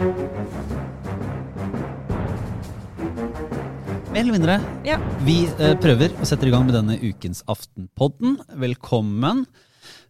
[0.00, 0.06] Mer
[4.16, 4.54] eller mindre.
[4.86, 4.96] Ja.
[5.26, 8.38] Vi eh, prøver og setter i gang med denne ukens Aftenpodden.
[8.62, 9.44] Velkommen.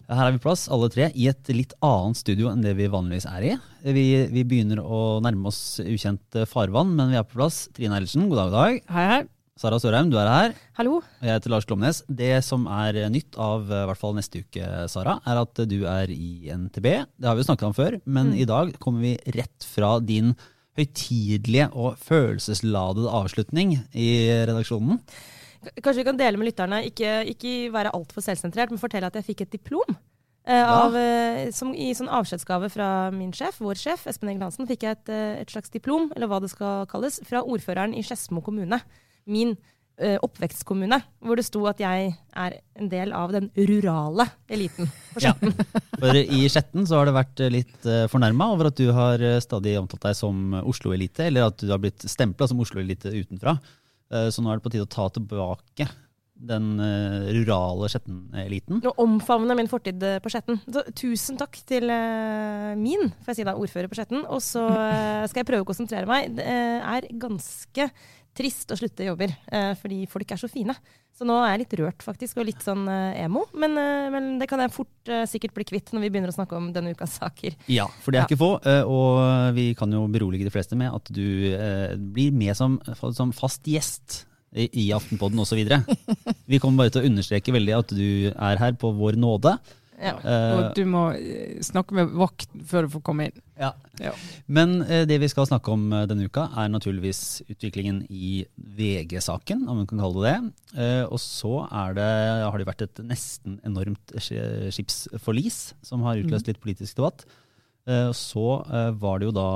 [0.07, 3.27] Her er vi plass, alle tre, i et litt annet studio enn det vi vanligvis
[3.33, 3.53] er i.
[3.83, 7.65] Vi, vi begynner å nærme oss ukjent farvann, men vi er på plass.
[7.75, 8.75] Trine Eilertsen, god dag, god dag.
[8.95, 9.40] Hei, hei.
[9.61, 10.53] Sara Sørheim, du er her.
[10.79, 11.03] Hallo.
[11.05, 11.99] Og jeg heter Lars Glomnes.
[12.09, 16.09] Det som er nytt av i hvert fall neste uke, Sara, er at du er
[16.15, 16.87] i NTB.
[17.21, 20.33] Det har vi jo snakket om før, men i dag kommer vi rett fra din
[20.81, 24.09] høytidelige og følelsesladede avslutning i
[24.49, 25.03] redaksjonen.
[25.83, 29.29] Kanskje vi kan dele med lytterne, ikke, ikke være altfor selvsentrert, men fortelle at jeg
[29.29, 29.93] fikk et diplom.
[30.49, 34.73] Eh, av, uh, som I sånn avskjedsgave fra min sjef, vår sjef, Espen Egil Hansen,
[34.73, 38.01] fikk jeg et, eh, et slags diplom, eller hva det skal kalles, fra ordføreren i
[38.01, 38.81] Skedsmo kommune.
[39.29, 44.91] Min uh, oppvekstkommune, hvor det sto at jeg er en del av den rurale eliten
[45.13, 45.35] på Ja.
[45.35, 45.57] Skjetten.
[46.01, 49.41] For i Skjetten så har det vært litt uh, fornærma over at du har eh,
[49.45, 53.59] stadig omtalt deg som Oslo-elite, eller at du har blitt stempla som Oslo-elite utenfra.
[54.11, 55.91] Uh, så nå er det på tide å ta tilbake
[56.41, 58.81] den eh, rurale Skjetten-eliten.
[58.85, 60.61] Nå omfavner min fortid eh, på Skjetten.
[60.65, 64.25] Så tusen takk til eh, min, får jeg si da, ordfører på Skjetten.
[64.25, 66.33] Og så eh, skal jeg prøve å konsentrere meg.
[66.39, 67.91] Det eh, er ganske
[68.37, 70.75] trist å slutte jobber, eh, fordi folk er så fine.
[71.17, 73.43] Så nå er jeg litt rørt faktisk, og litt sånn eh, emo.
[73.59, 76.57] Men, eh, men det kan jeg fort sikkert bli kvitt når vi begynner å snakke
[76.57, 77.57] om denne ukas saker.
[77.69, 78.29] Ja, for det er Ja.
[78.31, 78.51] ikke få,
[78.87, 81.27] og vi kan jo berolige de fleste med at du
[82.13, 82.79] blir med som,
[83.13, 85.61] som fast gjest i Aftenpodden osv.
[86.51, 89.53] Vi kommer bare til å understreke veldig at du er her på vår nåde.
[90.01, 90.15] Ja.
[90.25, 93.41] Eh, Og du må eh, snakke med vakt før du får komme inn.
[93.61, 93.73] Ja.
[94.01, 94.13] Ja.
[94.49, 99.83] Men eh, det vi skal snakke om denne uka, er naturligvis utviklingen i VG-saken, om
[99.83, 100.33] man kan kalle det
[100.79, 100.89] det.
[101.13, 101.53] Og så
[101.99, 102.09] det,
[102.49, 104.15] har det vært et nesten enormt
[104.75, 107.27] skipsforlis som har utløst litt politisk debatt.
[107.91, 108.47] Og så
[109.01, 109.47] var det jo da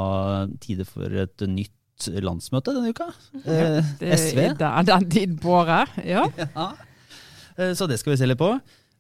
[0.60, 3.10] tider for et nytt landsmøte denne uka.
[3.46, 4.38] Ja, Det SV.
[4.50, 5.88] er den- den tiden på året.
[6.04, 6.26] Ja.
[7.56, 7.70] Ja.
[7.78, 8.48] Så det skal vi se litt på.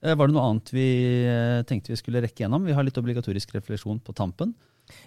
[0.04, 0.86] Eh, Var det noe annet vi
[1.24, 2.64] eh, tenkte vi skulle rekke gjennom?
[2.68, 4.52] Vi har litt obligatorisk refleksjon på tampen.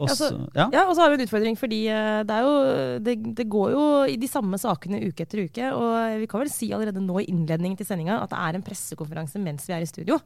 [0.01, 0.69] Også, Altså, så- ja.
[0.73, 3.71] Ja, og så har vi en utfordring, fordi eh, det, er jo, det, det går
[3.75, 5.69] jo i de samme sakene uke etter uke.
[5.69, 8.65] Og vi kan vel si allerede nå i innledningen til sendinga at det er en
[8.65, 10.17] pressekonferanse mens vi er i studio.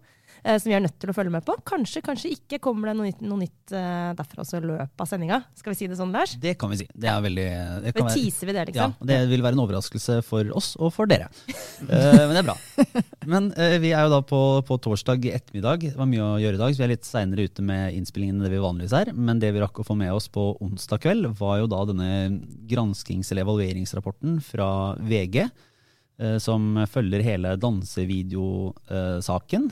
[0.44, 1.54] Eh, Som vi er nødt til å følge med på.
[1.68, 5.10] Kanskje, kanskje ikke kommer det noe nytt, noe nytt eh, derfra også i løpet av
[5.10, 5.38] sendinga.
[5.58, 6.32] Skal vi si det sånn, Lars?
[6.42, 6.88] Det kan vi si.
[6.94, 7.48] Det er veldig
[7.88, 8.92] det kan teaser vi det, ja, liksom.
[9.08, 11.28] Det vil være en overraskelse for oss og for dere.
[11.48, 11.56] Eh,
[11.90, 12.58] men det er bra.
[13.32, 15.80] Men eh, vi er jo da på, på torsdag ettermiddag.
[15.92, 18.36] Det var mye å gjøre i dag, så vi er litt seinere ute med innspillingen
[18.40, 19.08] enn det vi vanligvis er.
[19.14, 22.10] Men det vi rakk å få med oss på onsdag kveld, var jo da denne
[22.70, 25.38] granskings- eller evalueringsrapporten fra VG.
[26.20, 29.70] eh, Som følger hele dansevideosaken.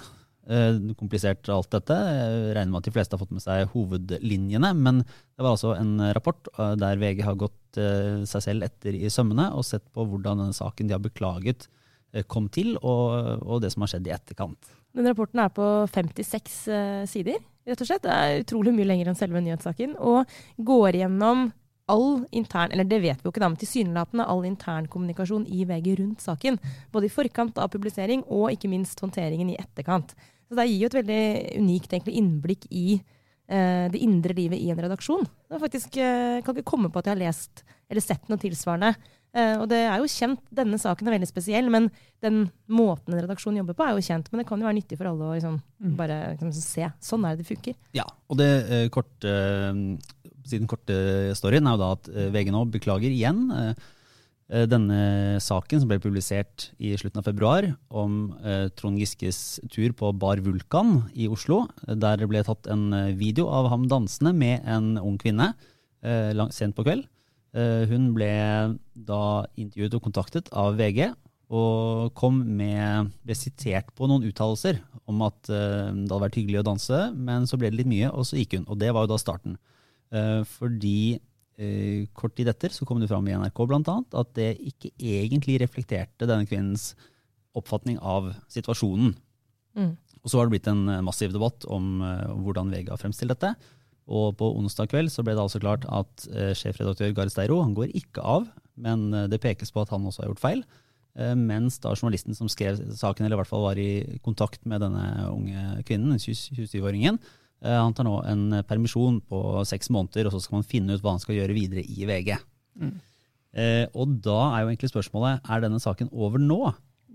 [0.48, 1.94] Eh, komplisert alt dette.
[1.94, 4.72] Jeg regner med at de fleste har fått med seg hovedlinjene.
[4.78, 8.96] Men det var altså en rapport eh, der VG har gått eh, seg selv etter
[8.98, 11.70] i sømmene og sett på hvordan denne saken de har beklaget,
[12.26, 14.72] kom til, og, og det som har skjedd i etterkant.
[14.98, 17.38] Den rapporten er på 56 eh, sider,
[17.70, 18.02] rett og slett.
[18.02, 19.94] Det er utrolig mye lenger enn selve nyhetssaken.
[20.02, 20.26] Og
[20.66, 21.52] går gjennom
[21.90, 25.96] all intern, eller det vet vi jo ikke da, men tilsynelatende all internkommunikasjon i VG
[26.00, 26.60] rundt saken.
[26.94, 30.14] Både i forkant av publisering og ikke minst håndteringen i etterkant.
[30.50, 31.24] Så det gir jo et veldig
[31.62, 35.28] unikt egentlig, innblikk i eh, det indre livet i en redaksjon.
[35.46, 38.42] Det er faktisk, eh, kan ikke komme på at jeg har lest eller sett noe
[38.42, 38.94] tilsvarende.
[39.30, 41.90] Eh, og det er jo kjent, Denne saken er veldig spesiell, men
[42.24, 44.30] den måten en redaksjon jobber på, er jo kjent.
[44.32, 45.60] Men det kan jo være nyttig for alle å liksom,
[46.00, 46.90] bare liksom, se.
[47.06, 47.78] Sånn er det det funker.
[47.98, 48.88] Ja, og det eh,
[50.50, 53.74] korte, den korte storyen er jo da at eh, VG nå beklager igjen eh,
[54.50, 58.34] eh, denne saken som ble publisert i slutten av februar om
[58.76, 63.70] Trond Giskes tur på Bar Vulkan i Oslo, der det ble tatt en video av
[63.70, 65.54] ham dansende med en ung kvinne
[66.56, 67.08] sent på kveld.
[67.52, 68.30] Hun ble
[68.94, 69.24] da
[69.58, 71.10] intervjuet og kontaktet av VG,
[71.50, 74.80] og kom med, ble sitert på noen uttalelser
[75.10, 78.28] om at det hadde vært hyggelig å danse, men så ble det litt mye, og
[78.30, 78.68] så gikk hun.
[78.70, 79.58] Og det var jo da starten.
[80.16, 81.20] Eh, fordi
[81.60, 84.92] eh, kort tid etter så kom det fram i NRK blant annet at det ikke
[84.98, 86.94] egentlig reflekterte denne kvinnens
[87.58, 89.14] oppfatning av situasjonen.
[89.78, 89.94] Mm.
[90.20, 93.36] Og så har det blitt en eh, massiv debatt om eh, hvordan VG har fremstilt
[93.36, 93.54] dette.
[94.10, 97.78] Og på onsdag kveld så ble det altså klart at eh, sjefredaktør Gahr Steiro han
[97.78, 100.64] går ikke av, men det pekes på at han også har gjort feil.
[101.18, 104.84] Eh, mens da journalisten som skrev saken, eller i hvert fall var i kontakt med
[104.84, 110.40] denne unge kvinnen, 27-åringen, eh, han tar nå en permisjon på seks måneder, og så
[110.44, 112.38] skal man finne ut hva han skal gjøre videre i VG.
[112.80, 112.94] Mm.
[113.58, 116.60] Eh, og da er jo egentlig spørsmålet, er denne saken over nå?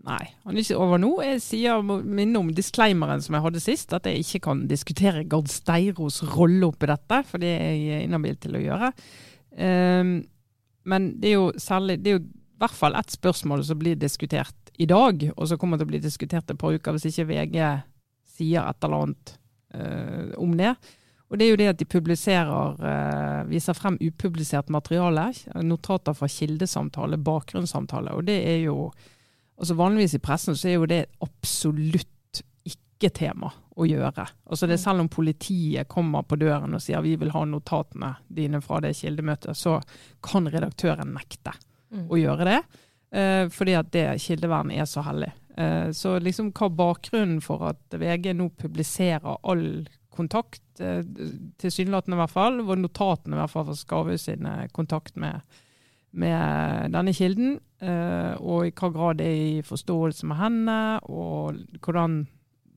[0.04, 1.12] Nei, han er ikke over nå.
[1.24, 5.24] Jeg sier, minner minne om disclaimeren som jeg hadde sist, at jeg ikke kan diskutere
[5.30, 8.90] Gard Steiros rolle oppi dette, for det er jeg inhabil til å gjøre.
[9.54, 10.18] Um,
[10.90, 13.96] men det er jo særlig, det er jo i hvert fall ett spørsmål som blir
[13.96, 17.30] diskutert i dag, og som kommer til å bli diskutert et par uker hvis ikke
[17.30, 17.56] VG
[18.34, 19.36] sier et eller annet
[20.38, 20.74] om det.
[21.34, 25.30] Og det er jo det at de publiserer, uh, viser frem upublisert materiale.
[25.66, 28.14] Notater fra kildesamtale, bakgrunnssamtale.
[28.14, 28.92] Og det er jo
[29.58, 34.26] altså Vanligvis i pressen så er jo det absolutt ikke tema å gjøre.
[34.46, 38.14] Altså det er Selv om politiet kommer på døren og sier vi vil ha notatene
[38.28, 39.80] dine fra det kildemøtet, så
[40.22, 41.54] kan redaktøren nekte
[41.90, 42.08] mm.
[42.10, 42.60] å gjøre det.
[43.14, 45.32] Uh, fordi at det kildevernet er så hellig.
[45.58, 49.84] Uh, så liksom hva bakgrunnen for at VG nå publiserer all
[50.14, 51.02] kontakt, uh,
[51.62, 55.42] tilsynelatende i hvert fall, og notatene i hvert fall for Skavøy sin kontakt med
[56.14, 60.78] med denne kilden, eh, og i hva grad det er i forståelse med henne,
[61.10, 62.20] og hvordan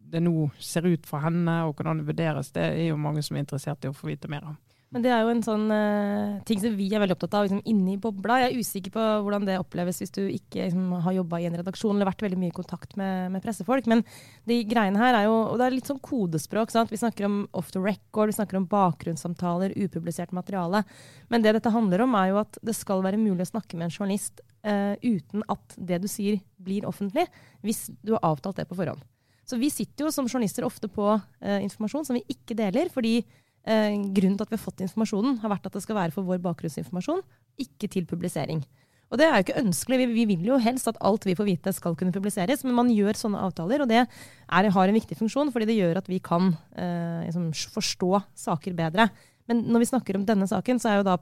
[0.07, 3.38] det nå ser ut for henne, og hvordan det vurderes, det er jo mange som
[3.38, 4.57] er interessert i å få vite mer om.
[4.95, 7.60] Men det er jo en sånn uh, ting som vi er veldig opptatt av liksom,
[7.68, 8.38] inni bobla.
[8.39, 11.57] Jeg er usikker på hvordan det oppleves hvis du ikke liksom, har jobba i en
[11.60, 13.89] redaksjon eller vært veldig mye i kontakt med, med, pressefolk.
[13.92, 14.06] Men
[14.48, 16.72] de greiene her er jo Og det er litt sånn kodespråk.
[16.72, 16.94] Sant?
[16.94, 20.86] Vi snakker om off the record, vi snakker om bakgrunnssamtaler, upublisert materiale.
[21.28, 23.90] Men det dette handler om, er jo at det skal være mulig å snakke med
[23.90, 27.28] en journalist uh, uten at det du sier, blir offentlig,
[27.63, 29.04] hvis du har avtalt det på forhånd.
[29.48, 33.19] Så vi sitter jo som journalister ofte på uh, informasjon som vi ikke deler, fordi
[33.68, 36.28] Eh, grunnen til at vi har fått informasjonen, har vært at det skal være for
[36.28, 37.24] vår bakgrunnsinformasjon,
[37.60, 38.62] ikke til publisering.
[39.08, 40.00] Og det er jo ikke ønskelig.
[40.02, 42.64] Vi, vi, vil jo helst at alt vi får vite, skal kunne publiseres.
[42.68, 46.02] Men man gjør sånne avtaler, og det er, har en viktig funksjon, fordi det gjør
[46.02, 48.12] at vi kan eh, liksom, forstå
[48.48, 49.08] saker bedre.
[49.48, 51.16] Men når vi snakker om denne saken, så er jo da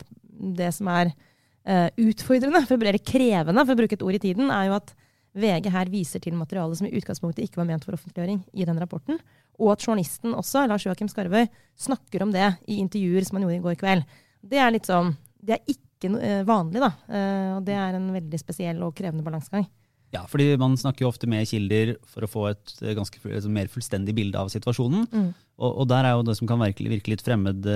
[0.58, 4.50] det som er eh, utfordrende, for, eller krevende, for å bruke et ord i tiden,
[4.54, 4.96] er jo at
[5.36, 8.82] VG her viser til materiale som i utgangspunktet ikke var ment for offentliggjøring i den
[8.82, 9.20] rapporten.
[9.62, 11.48] Og at journalisten også, Lars Joakim Skarvøy,
[11.80, 14.20] snakker om det i intervjuer som han gjorde i går kveld.
[14.46, 15.14] Det er litt sånn,
[15.46, 16.92] det er ikke eh, vanlig, da.
[17.08, 19.68] Eh, og det er en veldig spesiell og krevende balansegang.
[20.14, 23.48] Ja, fordi man snakker jo ofte med kilder for å få et eh, ganske et
[23.52, 25.08] mer fullstendig bilde av situasjonen.
[25.12, 25.30] Mm.
[25.56, 27.68] Og, og, der er jo det som kan virke, virke litt fremmed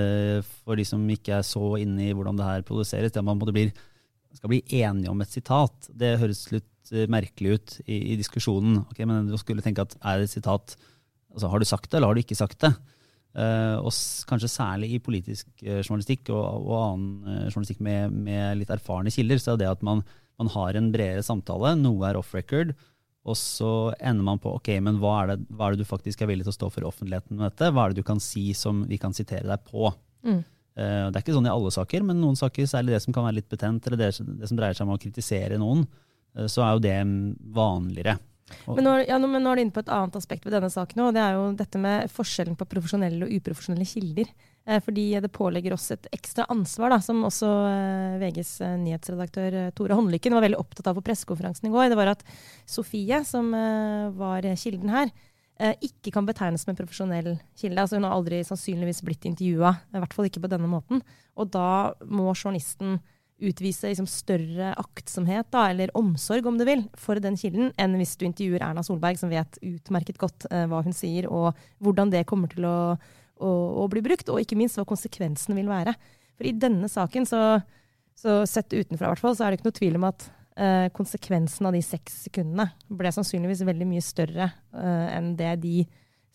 [0.64, 3.40] for de som ikke er så inne i hvordan det her produseres, det at man
[3.40, 3.72] blir,
[4.36, 5.88] skal bli enige om et sitat.
[5.88, 6.66] Det høres litt
[7.12, 8.82] merkelig ut i, i diskusjonen.
[8.90, 10.76] Okay, men du skulle tenke at er det et sitat
[11.34, 12.74] altså Har du sagt det, eller har du ikke sagt det?
[13.30, 13.94] Uh, og
[14.26, 19.12] kanskje særlig i politisk uh, journalistikk og, og annen uh, journalistikk med, med, litt erfarne
[19.14, 20.00] kilder, så er det at man,
[20.40, 22.72] man har en bredere samtale, noe er off record,
[23.22, 26.24] og så ender man på ok, men hva er, det, hva er det du faktisk
[26.24, 27.68] er villig til å stå for i offentligheten med dette?
[27.70, 29.92] Hva er det du kan si som vi kan sitere deg på?
[30.26, 30.40] Mm.
[30.74, 33.38] det er ikke sånn i alle saker, men noen saker, særlig det som kan være
[33.38, 34.10] litt betent, eller det,
[34.40, 35.84] det som dreier seg om å kritisere noen,
[36.50, 36.96] så er jo det
[37.54, 38.16] vanligere.
[38.66, 41.02] Men nå, ja, men nå, er du inne på et annet aspekt ved denne saken.
[41.06, 44.30] Og det er jo dette med forskjellen på profesjonelle og uprofesjonelle kilder.
[44.68, 49.56] Eh, fordi det pålegger oss et ekstra ansvar, da, som også eh, VGs eh, nyhetsredaktør
[49.76, 51.88] Tore Håndlykken var veldig opptatt av på pressekonferansen i går.
[51.90, 52.24] Det var at
[52.68, 53.50] Sofie, som
[54.16, 55.10] var kilden her,
[55.84, 57.82] ikke kan betegnes som en profesjonell kilde.
[57.82, 61.02] Altså hun har aldri sannsynligvis blitt intervjua, i hvert fall ikke på denne måten.
[61.36, 62.96] Og da må journalisten
[63.40, 68.16] utvise liksom, større aktsomhet, da, eller omsorg om du vil, for den kilden, enn hvis
[68.20, 72.26] du intervjuer Erna Solberg, som vet utmerket godt eh, hva hun sier, og hvordan det
[72.30, 72.78] kommer til å,
[73.40, 73.52] å,
[73.84, 75.96] å, bli brukt, og ikke minst hva konsekvensene vil være.
[76.36, 77.42] For i denne saken, så,
[78.18, 80.28] så sett utenfra i hvert fall, så er det ikke noe tvil om at
[80.60, 85.84] eh, konsekvensen av de seks sekundene ble sannsynligvis veldig mye større eh, enn det de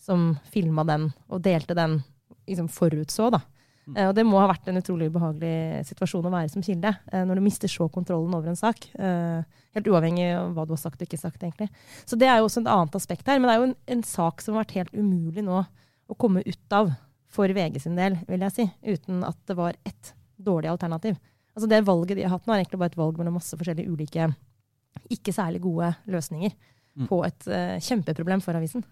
[0.01, 1.99] som filma den og delte den,
[2.45, 3.31] liksom forutså.
[3.33, 3.41] da.
[3.85, 3.97] Mm.
[4.07, 7.37] og det må ha vært en utrolig ubehagelig situasjon å være som kilde, uh, når
[7.37, 8.87] du mister så kontrollen over en sak.
[8.97, 9.45] Uh,
[9.77, 11.69] helt uavhengig av hva du har sagt og ikke sagt, egentlig.
[12.07, 13.37] Så det er jo også et annet aspekt her.
[13.37, 16.41] Men det er jo en, en sak som har vært helt umulig nå å komme
[16.45, 16.93] ut av
[17.35, 21.17] for VG sin del, vil jeg si, uten at det var ett dårlig alternativ.
[21.55, 23.91] Altså Det valget de har hatt nå, er egentlig bare et valg mellom masse forskjellige
[23.91, 24.29] ulike,
[25.11, 27.07] ikke særlig gode løsninger mm.
[27.09, 28.85] på et uh, kjempeproblem for avisen.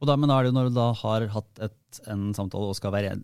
[0.00, 2.72] Og da, men da er det jo når du da har hatt et, en samtale
[2.72, 3.14] og skal være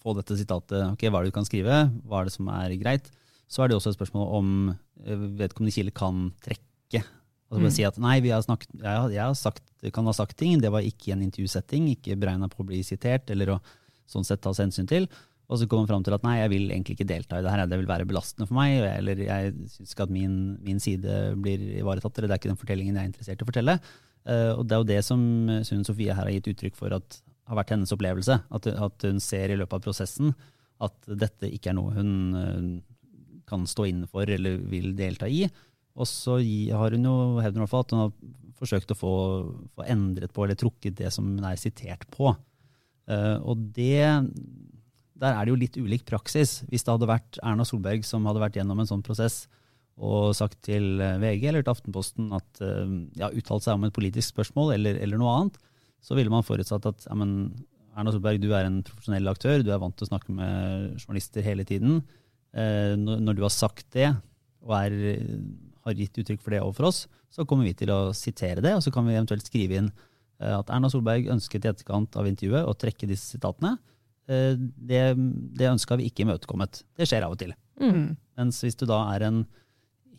[0.00, 1.82] få dette sitatet ok, Hva er det du kan skrive?
[2.08, 3.10] Hva er det som er greit?
[3.50, 7.02] Så er det også et spørsmål om eh, vedkommende kilde kan trekke.
[7.50, 7.72] Altså mm.
[7.74, 9.64] si at nei, har snakket, jeg, jeg har sagt,
[9.94, 13.32] kan ha sagt ting, det var ikke en intervjusetting, ikke beregna på å bli sitert
[13.34, 13.58] eller å
[14.10, 15.08] sånn sett tas hensyn til.
[15.50, 17.50] Og så kommer man fram til at nei, jeg vil egentlig ikke delta i det
[17.50, 21.16] her, det vil være belastende for meg, eller jeg syns ikke at min, min, side
[21.42, 23.76] blir ivaretatt, eller det er ikke den fortellingen jeg er interessert i å fortelle.
[24.20, 25.20] Uh, og det er jo det som
[25.66, 27.18] Sunn Sofie her har gitt uttrykk for at
[27.50, 28.38] har vært hennes opplevelse.
[28.48, 30.32] At, at, hun ser i løpet av prosessen
[30.80, 32.60] at dette ikke er noe hun uh,
[33.50, 35.44] kan stå inne for eller vil delta i.
[35.98, 38.12] Og så har hun jo hevder hun at hun har
[38.60, 39.14] forsøkt å få,
[39.74, 42.32] få endret på eller trukket det som hun er sitert på.
[43.10, 44.04] Eh, og det,
[45.20, 46.60] der er det jo litt ulik praksis.
[46.70, 49.44] Hvis det hadde vært Erna Solberg som hadde vært gjennom en sånn prosess
[50.00, 53.96] og sagt til eh, VG eller til Aftenposten at eh, ja, uttalt seg om et
[53.96, 55.58] politisk spørsmål eller, eller noe annet,
[56.00, 57.52] så ville man forutsatt at ja, men,
[57.98, 61.44] Erna Solberg, du er en profesjonell aktør, du er vant til å snakke med journalister
[61.44, 62.00] hele tiden.
[62.50, 64.08] Eh, når, du har sagt det
[64.64, 64.94] og er,
[65.86, 68.82] har gitt uttrykk for det overfor oss, så kommer vi til å sitere det, og
[68.84, 72.66] så kan vi eventuelt skrive inn eh, at Erna Solberg ønsket i etterkant av intervjuet
[72.66, 73.76] å trekke disse sitatene.
[74.30, 75.04] Eh, det,
[75.58, 76.84] det ønska vi ikke imøtekommet.
[76.98, 77.54] Det skjer av og til.
[77.82, 78.16] Mm.
[78.40, 79.44] Mens hvis du da er en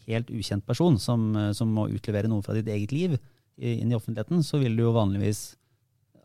[0.08, 3.20] helt ukjent person som, som må utlevere noe fra ditt eget liv
[3.62, 5.52] inn i offentligheten, så vil du jo vanligvis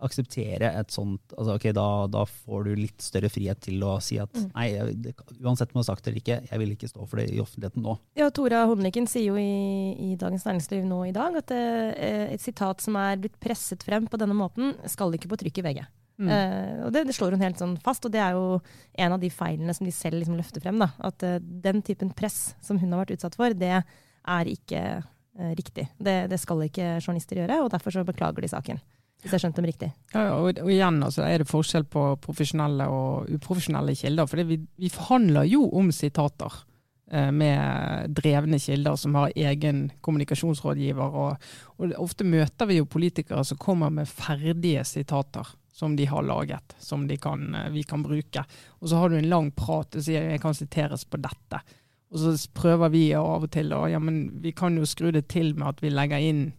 [0.04, 4.18] akseptere et sånt altså ok, da, da får du litt større frihet til å si
[4.20, 4.50] at Mm.
[4.54, 7.08] nei, jeg- det, uansett om du har sagt det eller ikke, jeg vil ikke stå
[7.08, 7.98] for det i offentligheten nå.
[8.16, 12.40] Ja, Tora Håndlykken sier jo i, i Dagens Næringsliv nå i dag at eh, et
[12.40, 15.86] sitat som er blitt presset frem på denne måten, skal ikke på trykk i VG.
[16.18, 16.28] Mm.
[16.32, 18.60] Eh, og det, det slår hun helt sånn fast, og det er jo
[18.96, 20.78] en av de feilene som de selv liksom løfter frem.
[20.80, 20.88] Da.
[21.04, 24.80] At eh, den typen press som hun har vært utsatt for, det er ikke
[25.38, 25.88] eh, riktig.
[26.00, 28.80] Det, det skal ikke journalister gjøre, og derfor så beklager de saken.
[29.26, 29.90] Hvis jeg skjønte dem riktig.
[30.14, 34.30] Ja, og, og igjen altså, er det forskjell på profesjonelle og uprofesjonelle kilder.
[34.30, 36.60] For vi, vi forhandler jo om sitater
[37.10, 41.20] eh, med drevne kilder som har egen kommunikasjonsrådgiver.
[41.26, 46.22] Og, og ofte møter vi jo politikere som kommer med ferdige sitater som de har
[46.22, 48.44] laget, som kan, eh, vi kan bruke.
[48.80, 51.60] Og så har du en lang prat og sier jeg kan siteres på dette.
[52.14, 55.26] Og så prøver vi av og til å ja, men vi kan jo skru det
[55.28, 56.52] til med at vi legger inn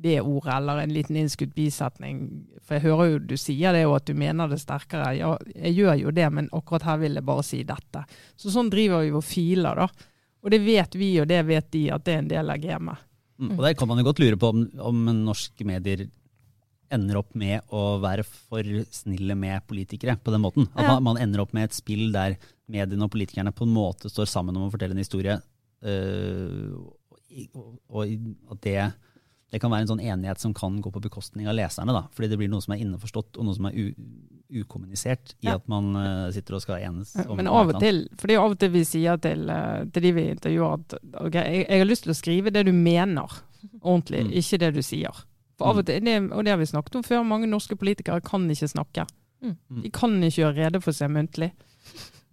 [0.00, 2.22] det ordet, eller en liten innskutt bisetning.
[2.64, 5.12] For jeg hører jo du sier det, og at du mener det sterkere.
[5.18, 8.04] Ja, jeg gjør jo det, men akkurat her vil jeg bare si dette.
[8.40, 10.08] Så sånn driver vi og filer, da.
[10.40, 13.04] Og det vet vi, og det vet de, at det er en del av gamet.
[13.40, 13.52] Mm.
[13.56, 16.06] Og der kan man jo godt lure på om, om norske medier
[16.90, 20.66] ender opp med å være for snille med politikere på den måten.
[20.74, 22.34] At man, man ender opp med et spill der
[22.70, 25.36] mediene og politikerne på en måte står sammen om å fortelle en historie,
[25.86, 26.74] øh,
[27.54, 28.10] og, og
[28.54, 28.78] at det,
[29.50, 31.90] det kan være en sånn enighet som kan gå på bekostning av leserne.
[31.92, 32.04] Da.
[32.14, 33.88] Fordi det blir noe som er innforstått, og noe som er u,
[34.62, 35.54] ukommunisert i Ja.
[35.58, 38.42] at man uh, sitter og skal enes om Men av og til, for det er
[38.44, 41.82] av og til vi sier til, eh, til de vi intervjuer at okay, jeg, jeg
[41.82, 43.40] har lyst til å skrive det du mener
[43.82, 44.32] ordentlig, Mm.
[44.40, 45.24] ikke det du sier.
[45.58, 48.22] For av og til, det, og det har vi snakket om før, mange norske politikere
[48.24, 49.06] kan ikke snakke.
[49.42, 49.82] Mm.
[49.82, 51.50] De kan ikke gjøre rede for seg muntlig.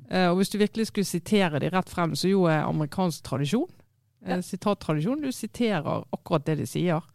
[0.08, 3.68] Uh, og hvis du virkelig skulle sitere de rett frem, så jo er amerikansk tradisjon,
[4.26, 4.42] Ja.
[4.42, 7.06] sitattradisjon, du siterer akkurat det de sier.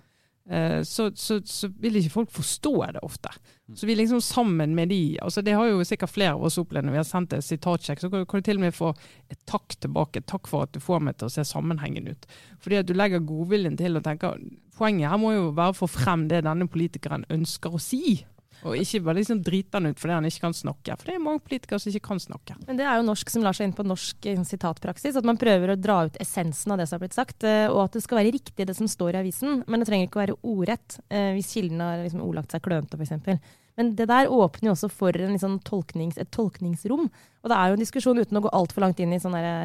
[0.51, 3.31] Eh, så, så, så vil ikke folk forstå det ofte.
[3.75, 6.85] Så vi liksom sammen med de altså Det har jo sikkert flere av oss opplevd
[6.85, 8.03] når vi har sendt et sitatsjekk.
[8.03, 8.91] Så kan kan du til og med få
[9.31, 10.25] et takk tilbake.
[10.27, 12.27] Takk for at du får meg til å se sammenhengen ut.
[12.61, 14.43] Fordi at du legger godviljen til og tenker
[14.73, 18.23] Poenget her må jo være å få frem det denne politikeren ønsker å si.
[18.63, 20.97] Og ikke bare liksom drite han ut fordi han ikke kan snakke.
[20.99, 22.57] For det er mange politikere som ikke kan snakke.
[22.69, 25.19] Men det er jo norsk som lar seg inn på norsk eh, sitatpraksis.
[25.19, 27.85] At man prøver å dra ut essensen av det som har blitt sagt, eh, og
[27.87, 29.65] at det skal være riktig det som står i avisen.
[29.67, 33.01] Men det trenger ikke å være ordrett eh, hvis kilden har liksom ordlagt seg klønete,
[33.01, 33.59] f.eks.
[33.81, 37.07] Men det der åpner jo også for liksom tolknings, et tolkningsrom.
[37.43, 39.21] Og det er jo en diskusjon, uten å gå altfor langt inn i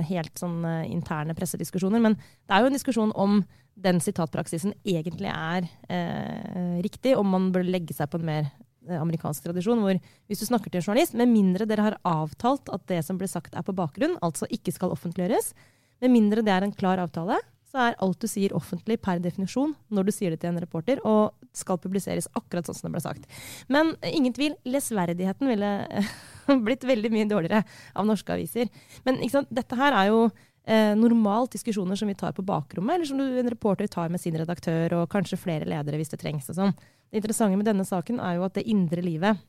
[0.08, 3.42] helt sånn interne pressediskusjoner, men det er jo en diskusjon om
[3.77, 8.50] den sitatpraksisen egentlig er eh, riktig, om man bør legge seg på en mer
[8.96, 12.88] amerikansk tradisjon, hvor hvis du snakker til en journalist, med mindre dere har avtalt at
[12.91, 15.53] det som ble sagt er på bakgrunn, altså ikke skal offentliggjøres,
[16.03, 19.74] med mindre det er en klar avtale, så er alt du sier offentlig per definisjon
[19.94, 23.03] når du sier det til en reporter, og skal publiseres akkurat sånn som det ble
[23.03, 23.39] sagt.
[23.72, 26.12] Men eh, ingen tvil, lesverdigheten ville eh,
[26.67, 27.63] blitt veldig mye dårligere
[27.98, 28.72] av norske aviser.
[29.08, 33.20] Men dette her er jo eh, normalt diskusjoner som vi tar på bakrommet, eller som
[33.20, 36.48] du, en reporter tar med sin redaktør, og kanskje flere ledere hvis det trengs.
[36.53, 36.77] og sånn.
[37.07, 39.43] Det interessante med denne saken er jo at det indre livet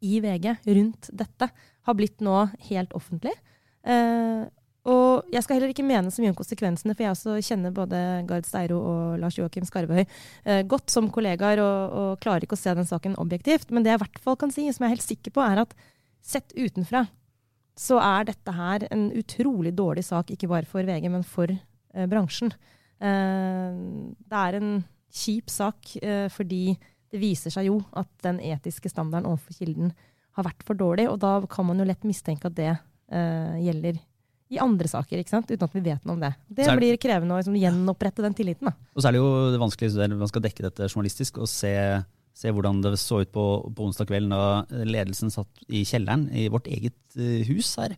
[0.00, 1.50] i VG rundt dette
[1.86, 3.34] har blitt nå helt offentlig.
[3.84, 4.48] Eh,
[4.88, 7.98] og jeg skal heller ikke mene så mye om konsekvensene, for jeg også kjenner både
[8.28, 12.62] Gard Steiro og Lars Joakim Skarvehøy eh, godt som kollegaer, og, og klarer ikke å
[12.62, 13.68] se den saken objektivt.
[13.70, 15.62] Men det jeg i hvert fall kan si, som jeg er helt sikker på, er
[15.66, 15.76] at
[16.24, 17.04] sett utenfra,
[17.80, 22.08] så er dette her en utrolig dårlig sak, ikke bare for VG, men for eh,
[22.08, 22.52] bransjen.
[23.00, 23.84] Eh,
[24.32, 24.72] det er en
[25.10, 26.76] kjip sak eh, fordi
[27.10, 29.90] det viser seg jo at den etiske standarden overfor kilden
[30.38, 33.98] har vært for dårlig, og da kan man jo lett mistenke at det eh, gjelder
[34.50, 35.50] i andre saker, ikke sant?
[35.50, 36.32] uten at vi vet noe om det.
[36.50, 38.70] Det er blir krevende å liksom, gjenopprette den tilliten.
[38.70, 38.88] Da.
[38.96, 41.70] Og så er det jo det vanskelig når man skal dekke dette journalistisk, og se,
[42.34, 43.44] se hvordan det så ut på,
[43.76, 47.94] på onsdag kveld da ledelsen satt i kjelleren i vårt eget uh, hus her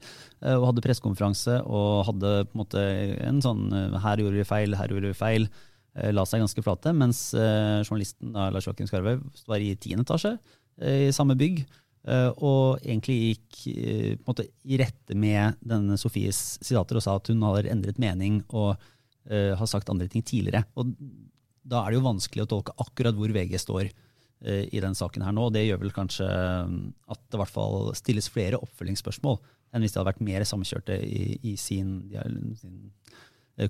[0.58, 2.84] og hadde pressekonferanse og hadde på en måte
[3.22, 3.68] en sånn
[4.02, 5.48] her gjorde vi feil, her gjorde vi feil.
[5.92, 10.30] La seg ganske flate, mens journalisten da, Lars Joakim Skarve var i tiende etasje
[10.80, 11.58] i samme bygg.
[12.40, 13.58] Og egentlig gikk
[14.24, 18.72] måte i rette med denne Sofies sitater og sa at hun har endret mening og
[19.28, 20.64] har sagt andre ting tidligere.
[20.80, 20.96] Og
[21.62, 25.24] da er det jo vanskelig å tolke akkurat hvor VG står uh, i den saken
[25.26, 25.48] her nå.
[25.48, 26.78] og Det gjør vel kanskje eh,
[27.14, 29.38] at det i hvert fall stilles flere oppfølgingsspørsmål
[29.72, 31.94] enn hvis de hadde vært mer samkjørte i, i sin,
[32.60, 33.20] sin uh,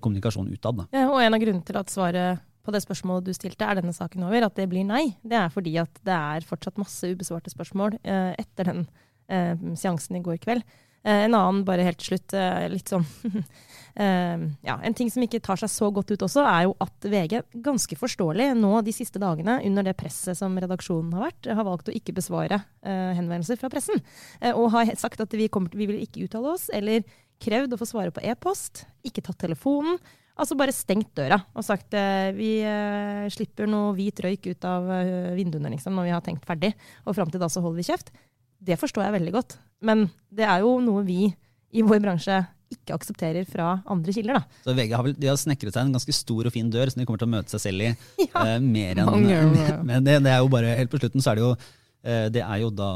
[0.02, 0.86] kommunikasjon utad.
[0.94, 3.94] Ja, og en av grunnene til at svaret på det spørsmålet du stilte, er denne
[3.94, 5.16] saken over, at det blir nei.
[5.26, 8.84] Det er fordi at det er fortsatt masse ubesvarte spørsmål eh, etter den
[9.78, 10.64] seansen i går kveld.
[11.02, 12.34] En annen, bare helt til slutt,
[12.70, 13.06] litt sånn
[13.92, 17.08] Uh, ja, en ting som ikke tar seg så godt ut også, er jo at
[17.12, 21.68] VG ganske forståelig nå de siste dagene, under det presset som redaksjonen har vært, har
[21.68, 24.00] valgt å ikke besvare henvendelser fra pressen.
[24.54, 27.04] Og har sagt at vi, kommer, vi vil ikke uttale oss, eller
[27.42, 30.00] krevd å få svare på e-post, ikke tatt telefonen.
[30.32, 31.92] Altså bare stengt døra og sagt
[32.38, 32.54] vi
[33.34, 34.88] slipper noe hvit røyk ut av
[35.36, 36.72] vinduene liksom, når vi har tenkt ferdig,
[37.04, 38.08] og fram til da så holder vi kjeft.
[38.62, 39.58] Det forstår jeg veldig godt.
[39.82, 41.26] Men det er jo noe vi
[41.72, 42.42] i vår bransje
[42.72, 44.40] ikke aksepterer fra andre kilder.
[44.40, 44.62] Da.
[44.64, 47.02] Så VG har, vel, de har snekret seg en ganske stor og fin dør som
[47.02, 47.92] de kommer til å møte seg selv i.
[48.32, 48.56] Ja.
[48.56, 49.10] Uh, mer enn,
[49.88, 52.40] Men det, det, er jo bare, helt på slutten så er det jo uh, det
[52.40, 52.88] er jo da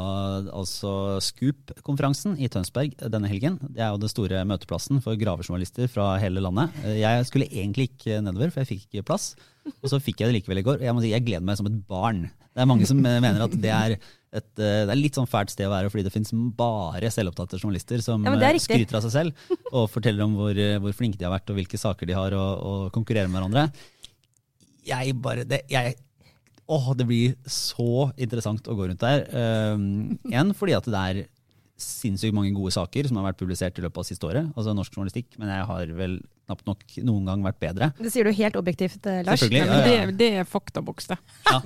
[0.55, 0.91] altså
[1.23, 3.59] Scoop-konferansen i Tønsberg denne helgen.
[3.67, 6.73] Det er jo den store møteplassen for gravejournalister fra hele landet.
[6.81, 9.35] Uh, jeg skulle egentlig ikke nedover, for jeg fikk ikke plass.
[9.77, 10.85] Og så fikk jeg det likevel i går.
[10.87, 12.25] Jeg må si, jeg gleder meg som et barn.
[12.57, 13.97] Det er mange som mener at det er
[14.39, 17.59] et, eh, det er litt sånn fælt sted å være fordi det finnes bare selvopptatte
[17.59, 21.19] journalister som ja, eh, skryter av seg selv og forteller om hvor, eh, hvor, flinke
[21.19, 23.67] de har vært og hvilke saker de har og, og konkurrerer med hverandre.
[24.87, 25.97] Jeg bare, det, jeg,
[26.71, 29.25] åh, det blir så interessant å gå rundt der.
[29.75, 31.23] Um, igjen fordi at det er
[31.77, 34.49] sinnssykt mange gode saker som har vært publisert i løpet av siste året.
[34.57, 36.17] Altså norsk journalistikk, men jeg har vel
[36.47, 37.91] knapt nok noen gang vært bedre.
[37.99, 39.43] Det sier du helt objektivt, eh, Lars.
[39.45, 39.85] Ja, ja, ja.
[39.85, 41.19] Det, det, er faktaboks, det.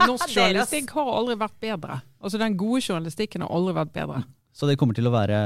[0.03, 2.01] Norsk journalistikk har aldri vært bedre.
[2.21, 4.23] Altså Den gode journalistikken har aldri vært bedre.
[4.51, 5.37] Så det kommer til å være,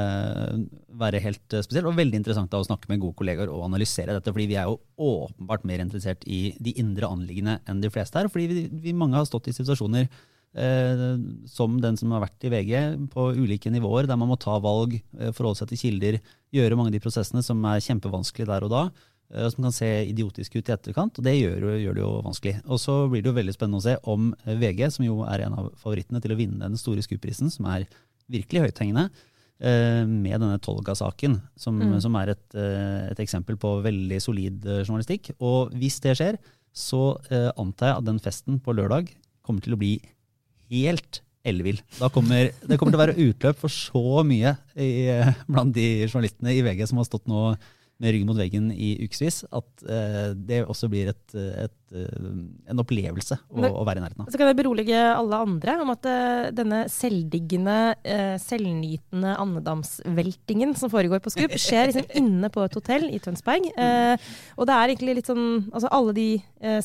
[0.98, 4.16] være helt eh, spesielt, og veldig interessant da, å snakke med gode kollegaer og analysere
[4.18, 4.34] dette.
[4.34, 8.32] fordi vi er jo åpenbart mer interessert i de indre anliggende enn de fleste her.
[8.34, 10.10] Fordi vi, vi mange har stått i situasjoner
[10.56, 12.72] som den som har vært i VG,
[13.12, 16.20] på ulike nivåer, der man må ta valg, eh, forholde seg til kilder,
[16.56, 18.86] gjøre mange av de prosessene som er kjempevanskelig der og da.
[19.36, 22.60] og som kan se idiotisk ut i etterkant, og det gjør, gjør, det jo vanskelig.
[22.70, 25.48] Og så blir det jo veldig spennende å se om eh, VG, som jo er
[25.48, 27.88] en av favorittene til å vinne den store SKUP-prisen, som er
[28.32, 29.10] virkelig høythengende,
[29.56, 31.94] med denne Tolga-saken, som, mm.
[32.04, 35.30] som, er et, et, eksempel på veldig solid journalistikk.
[35.40, 36.38] Og hvis det skjer,
[36.76, 37.16] så
[37.56, 39.14] antar jeg at den festen på lørdag
[39.48, 39.94] kommer til å bli
[40.76, 41.80] helt ellevill.
[42.00, 42.10] Det
[42.80, 44.92] kommer til å være utløp for så mye i,
[45.48, 47.52] blant de journalistene i VG som har stått nå
[48.02, 53.38] med ryggen mot veggen i ukevis, at uh, det også blir et, et, en opplevelse
[53.48, 54.32] å, å, være i nærheten av.
[54.34, 57.78] Så kan jeg berolige alle andre om at uh, denne selvdiggende,
[58.42, 63.72] selvnytende andedamsveltingen som foregår på Skup, skjer liksom inne på et hotell i Tønsberg.
[63.72, 66.28] og det er egentlig litt sånn altså Alle de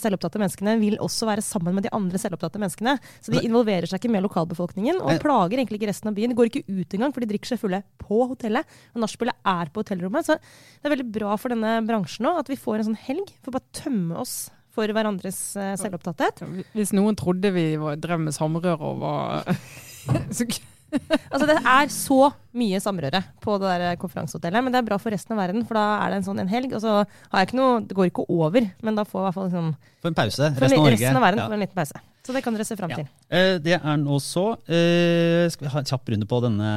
[0.00, 2.96] selvopptatte menneskene vil også være sammen med de andre selvopptatte menneskene.
[3.24, 6.32] Så de involverer seg ikke med lokalbefolkningen og plager egentlig ikke resten av byen.
[6.32, 8.78] De går ikke ut engang, for de drikker seg fulle på hotellet.
[8.94, 10.28] Og nachspielet er på hotellrommet.
[10.28, 13.04] Så det er veldig veldig bra for denne bransjen nå at vi får en sånn
[13.08, 16.42] helg for å bare tømme oss for hverandres uh, selvopptatthet.
[16.76, 19.48] Hvis noen trodde vi var, drev med samrøre og var
[21.30, 22.18] altså Det er så
[22.56, 25.64] mye samrøre på det der konferansehotellet, men det er bra for resten av verden.
[25.68, 27.98] For da er det en sånn en helg, og så har jeg ikke noe Det
[27.98, 30.54] går ikke over, men da får jeg i hvert fall liksom For en pause.
[30.56, 30.96] Resten av Norge.
[30.98, 31.50] Resten av verden ja.
[31.50, 32.06] får en liten pause.
[32.20, 33.06] Så det kan dere se fram til.
[33.06, 33.38] Ja.
[33.38, 34.44] Eh, det er nå så.
[34.68, 36.72] Eh, skal vi ha en kjapp runde på denne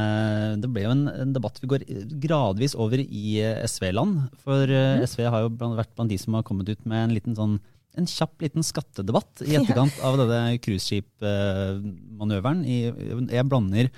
[0.62, 1.84] Det ble jo en, en debatt vi går
[2.24, 4.22] gradvis over i eh, SV-land.
[4.46, 5.04] For mm.
[5.10, 7.60] SV har jo vært blant de som har kommet ut med en liten sånn
[7.98, 12.66] en kjapp liten skattedebatt i etterkant av denne cruiseskip-manøveren.
[12.66, 13.92] Jeg blander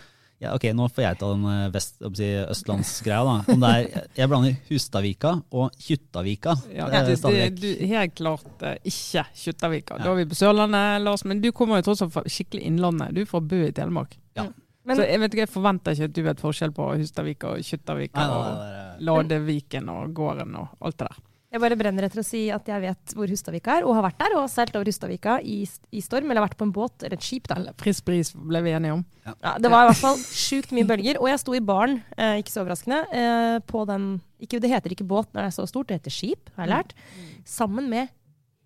[0.43, 3.21] ja, ok, Nå får jeg ta den eh, vest, si, østlandsgreia.
[3.23, 3.53] da.
[3.53, 6.57] Om det er, Jeg blander Hustadvika og Kjuttaviga.
[6.75, 10.01] Ja, det, det, du, helt klart uh, ikke Kjuttaviga.
[10.01, 10.03] Ja.
[10.03, 11.23] Da er vi på Sørlandet, Lars.
[11.23, 13.15] Men du kommer jo tross alt fra skikkelig Innlandet.
[13.15, 14.19] Du er fra Bø i Telemark.
[14.35, 14.49] Ja.
[14.85, 17.63] Men, så jeg vet ikke, jeg forventer ikke at du vet forskjell på Hustadvika og
[17.65, 21.23] Kjuttaviga og Ladeviken og gården og alt det der.
[21.55, 24.17] Jeg bare brenner etter å si at jeg vet hvor Hustadvika er, og har vært
[24.19, 25.61] der og har seilt over Hustadvika i,
[25.95, 27.47] i, storm, eller vært på en båt eller et skip.
[27.47, 27.71] da.
[27.79, 29.05] Frisk bris ble vi enige om.
[29.23, 29.37] Ja.
[29.39, 29.53] ja.
[29.63, 31.21] det var i hvert fall sjukt mye bølger.
[31.21, 34.09] Og jeg sto i baren, eh, ikke så overraskende, eh, på den
[34.43, 36.73] ikke, Det heter ikke båt når det er så stort, det heter skip, har jeg
[36.73, 36.93] lært.
[37.15, 37.33] Mm.
[37.55, 38.11] Sammen med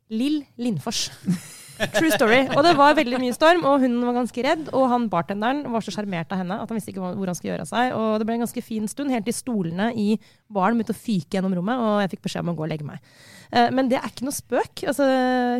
[0.09, 1.11] Lill Lindfors.
[1.95, 2.41] True story.
[2.55, 4.69] Og det var veldig mye storm, og hun var ganske redd.
[4.75, 7.53] Og han bartenderen var så sjarmert av henne at han visste ikke hvor han skulle
[7.53, 7.93] gjøre av seg.
[7.95, 10.09] Og det ble en ganske fin stund, helt til stolene i
[10.51, 12.87] baren begynte å fyke gjennom rommet, og jeg fikk beskjed om å gå og legge
[12.87, 13.13] meg.
[13.51, 14.85] Eh, men det er ikke noe spøk.
[14.91, 15.07] Altså,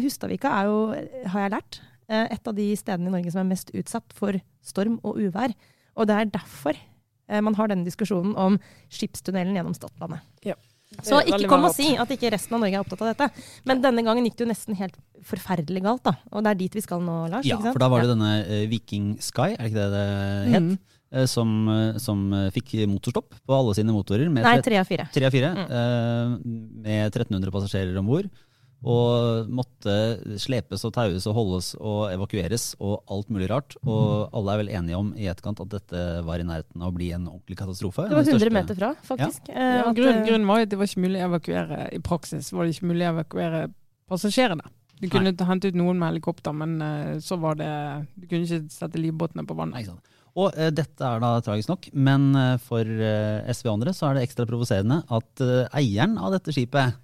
[0.03, 0.79] Hustadvika er jo,
[1.33, 4.39] har jeg lært, eh, et av de stedene i Norge som er mest utsatt for
[4.65, 5.55] storm og uvær.
[5.95, 8.59] Og det er derfor eh, man har denne diskusjonen om
[8.91, 10.25] skipstunnelen gjennom Stadlandet.
[10.45, 10.59] Ja.
[11.05, 13.43] Så ikke kom og si at ikke resten av Norge er opptatt av dette.
[13.69, 16.15] Men denne gangen gikk det jo nesten helt forferdelig galt, da.
[16.33, 17.45] Og det er dit vi skal nå, Lars.
[17.45, 17.75] Ja, ikke sant?
[17.77, 20.65] for da var det denne eh, Viking Sky, er det ikke det det het?
[20.65, 20.79] Mm.
[21.09, 24.29] Eh, Som, eh, som fikk motorstopp på alle sine motorer.
[24.29, 25.07] Med Nei, tre- av fire.
[25.13, 26.37] tre av fire, Mm.
[26.83, 28.29] med 1300 passasjerer om bord.
[28.83, 29.93] Og måtte
[30.39, 33.75] slepes og taues og holdes og evakueres og alt mulig rart.
[33.83, 36.95] Og alle er vel enige om i etterkant at dette var i nærheten av å
[36.95, 38.07] bli en ordentlig katastrofe.
[38.07, 39.49] Det var 100 største- meter fra, faktisk.
[39.51, 39.67] Ja.
[39.83, 42.51] Ja, grunnen, eh, grunnen var at det var ikke mulig å evakuere i praksis.
[42.53, 43.73] var det ikke mulig å evakuere
[44.09, 44.63] passasjerene.
[44.99, 48.69] Du kunne hente ut noen med helikopter, men eh, så var det Du kunne ikke
[48.71, 49.79] sette livbåtene på Nei, vannet.
[49.83, 50.15] ikke sant.
[50.39, 54.09] Og eh, dette er da tragisk nok, men eh, for eh, SV og andre så
[54.09, 56.95] er det ekstra provoserende at eh, eieren av dette skipet,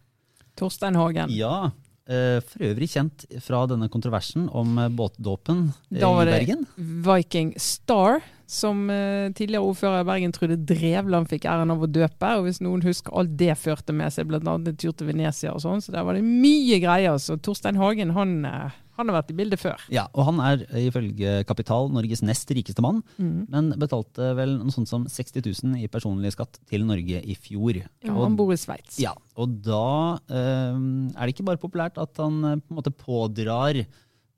[0.56, 1.30] Torstein Hagen.
[1.36, 1.72] ja,
[2.08, 6.02] eh, for øvrig kjent fra denne kontroversen om båtdåpen i Bergen.
[6.02, 11.72] Da var det- Viking Star, som eh, tidligere ordfører i Bergen Trude Drevland fikk æren
[11.74, 12.38] av å døpe.
[12.38, 14.40] Og hvis noen husker alt det førte med seg, bl.a.
[14.56, 17.18] en tur til Venezia og sånn, så der var det mye greier.
[17.18, 19.82] Så Torstein Hagen, han, eh, han har vært i bildet før.
[19.94, 24.74] Ja, og han er eh, ifølge Kapital Norges nest rikeste mann, men betalte vel noe
[24.74, 27.82] sånt som 60 000 i personlig skatt til Norge i fjor.
[27.84, 29.00] Ja, og, han bor i Sveits.
[29.02, 30.80] ja, og da eh,
[31.16, 33.82] er det ikke bare populært at han eh, på en måte pådrar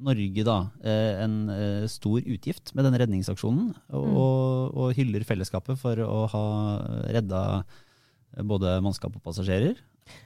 [0.08, 5.80] Norge da, eh, en eh, stor utgift med denne redningsaksjonen, og, og, og hyller fellesskapet
[5.82, 6.46] for å ha
[7.15, 7.41] redda
[8.46, 9.80] både mannskap og passasjerer,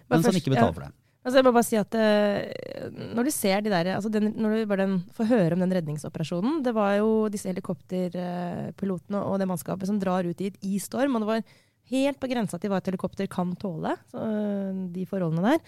[0.09, 0.91] men mens han ikke betaler for det.
[1.21, 4.55] Altså jeg må bare si at eh, Når du ser de der, altså den, når
[4.55, 9.49] du bare den, får høre om den redningsoperasjonen Det var jo disse helikopterpilotene og det
[9.49, 11.43] mannskapet som drar ut i et isstorm, Og det var
[11.91, 15.59] helt på grensa til hva et helikopter kan tåle, så, øh, de forholdene der.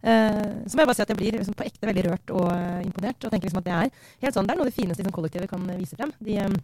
[0.00, 2.46] Uh, så må jeg bare si at jeg blir liksom, på ekte veldig rørt og
[2.48, 3.20] uh, imponert.
[3.24, 3.90] Og tenker liksom at det er
[4.24, 6.12] helt sånn, det er noe av det fineste liksom, kollektivet kan eh, vise frem.
[6.24, 6.56] De, um,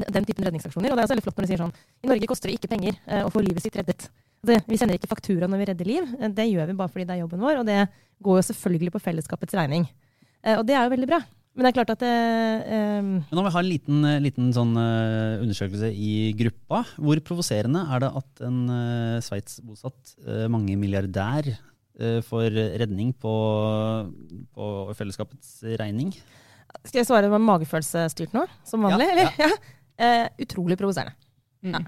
[0.00, 0.90] den typen redningsaksjoner.
[0.90, 2.72] Og det er også veldig flott når de sier sånn I Norge koster det ikke
[2.72, 4.08] penger uh, å få livet sitt reddet.
[4.46, 6.06] Det, vi sender ikke faktura når vi redder liv.
[6.20, 7.82] Eh, Det gjør vi bare fordi det er jobben vår, og det
[8.24, 9.84] går jo selvfølgelig på fellesskapets regning.
[10.44, 11.20] Eh, Og det er jo veldig bra.
[11.50, 12.10] Men det er klart at det,
[13.02, 16.84] um Men nå må vi ha en liten, eh, liten sånn eh, undersøkelse i gruppa.
[16.96, 23.34] Hvor provoserende er det at en uh, Sveits-bosatt uh, mangemilliardær uh, får redning på,
[24.54, 26.14] på fellesskapets regning?
[26.86, 29.10] Skal jeg svare med magefølelsesstyrt nå, som vanlig?
[29.10, 29.34] Ja, eller?
[29.42, 29.50] Ja.
[30.00, 31.18] Uh, utrolig provoserende.
[31.66, 31.74] Mm.
[31.74, 31.82] Ja.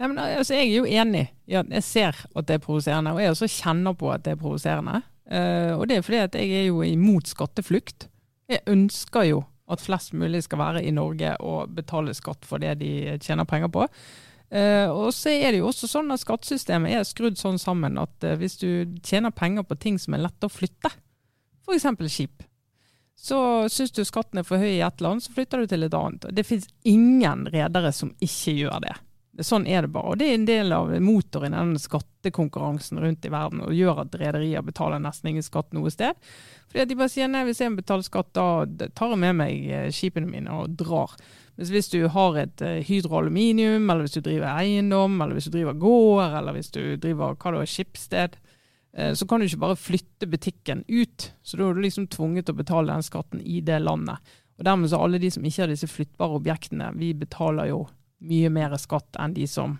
[0.00, 3.22] Nei, men, altså, jeg er jo enig i jeg ser at det er provoserende, og
[3.22, 5.02] jeg også kjenner på at det er provoserende.
[5.24, 8.08] Uh, og det er fordi at jeg er jo imot skatteflukt.
[8.50, 12.74] Jeg ønsker jo at flest mulig skal være i Norge og betale skatt for det
[12.82, 13.86] de tjener penger på.
[14.54, 18.26] Uh, og så er det jo også sånn at skattesystemet er skrudd sånn sammen at
[18.26, 20.92] uh, hvis du tjener penger på ting som er lette å flytte,
[21.64, 21.88] f.eks.
[22.12, 22.44] skip,
[23.16, 23.38] så
[23.72, 26.28] syns du skatten er for høy i ett land, så flytter du til et annet.
[26.36, 28.94] Det finnes ingen redere som ikke gjør det.
[29.42, 30.12] Sånn er det bare.
[30.12, 34.04] Og det er en del av motoren i denne skattekonkurransen rundt i verden, og gjør
[34.04, 36.14] at rederier betaler nesten ingen skatt noe sted.
[36.68, 39.66] Fordi at de bare sier nei, hvis jeg betaler skatt, da tar jeg med meg
[39.66, 41.16] eh, skipene mine og drar.
[41.58, 45.82] Mens hvis du har et hydroaluminium, eller hvis du driver eiendom, eller hvis du driver
[45.82, 48.38] gård, eller hvis du driver hva det er, skipssted,
[48.94, 51.32] eh, så kan du ikke bare flytte butikken ut.
[51.42, 54.34] Så da er du liksom tvunget til å betale den skatten i det landet.
[54.58, 57.84] Og dermed så alle de som ikke har disse flyttbare objektene, vi betaler jo
[58.28, 59.78] mye mer skatt enn de som,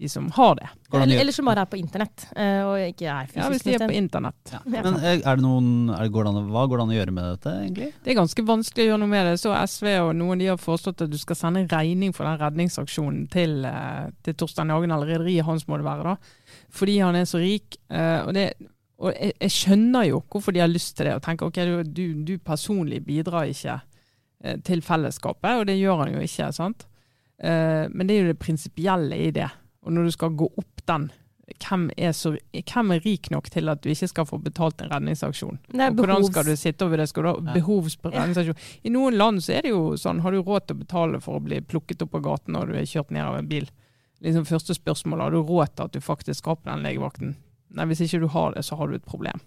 [0.00, 0.68] de som har det.
[0.96, 3.36] Eller, eller som bare er på internett, eh, og ikke er fysisk.
[3.42, 4.52] Ja, Hvis de er på internett.
[4.54, 4.60] Ja.
[4.64, 6.96] Men eh, er det noen, er det, går det an, hva går det an å
[6.96, 7.90] gjøre med dette, egentlig?
[8.04, 9.34] Det er ganske vanskelig å gjøre noe med det.
[9.42, 12.40] Så SV og noen de har foreslått at du skal sende en regning for den
[12.40, 16.56] redningsaksjonen til, eh, til Torstein Hagen, eller rederiet hans må det være, da.
[16.80, 17.76] Fordi han er så rik.
[17.92, 18.48] eh, Og, det,
[19.00, 21.76] og jeg, jeg skjønner jo hvorfor de har lyst til det, og tenker ok, du,
[21.84, 23.78] du, du personlig bidrar ikke
[24.44, 26.50] eh, til fellesskapet, og det gjør han jo ikke.
[26.56, 26.86] sant?
[27.40, 29.48] Eh, Men det er jo det prinsipielle i det.
[29.82, 31.10] Og når du skal gå opp den,
[31.60, 34.90] hvem er, så, hvem er rik nok til at du ikke skal få betalt en
[34.92, 35.58] redningsaksjon?
[35.74, 37.08] Er Og hvordan behovs- skal du sitte over det?
[37.08, 38.54] Skal du ha behovsredningsaksjon?
[38.84, 41.40] I noen land så er det jo sånn, har du råd til å betale for
[41.40, 43.66] å bli plukket opp av gaten når du er kjørt ned av en bil?
[44.22, 47.34] Liksom Første spørsmål, har du råd til at du faktisk skal på den legevakten?
[47.72, 49.40] Nei, hvis ikke du har det, så har du et problem.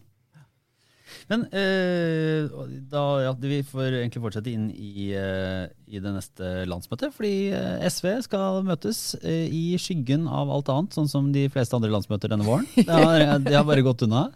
[1.32, 2.52] Men eh,
[2.91, 7.15] da, ja, vi får egentlig fortsette inn i, eh, i det neste landsmøtet.
[7.15, 11.78] Fordi eh, SV skal møtes eh, i skyggen av alt annet, sånn som de fleste
[11.78, 12.67] andre landsmøter denne våren.
[12.76, 14.30] Det har, det har bare gått unna.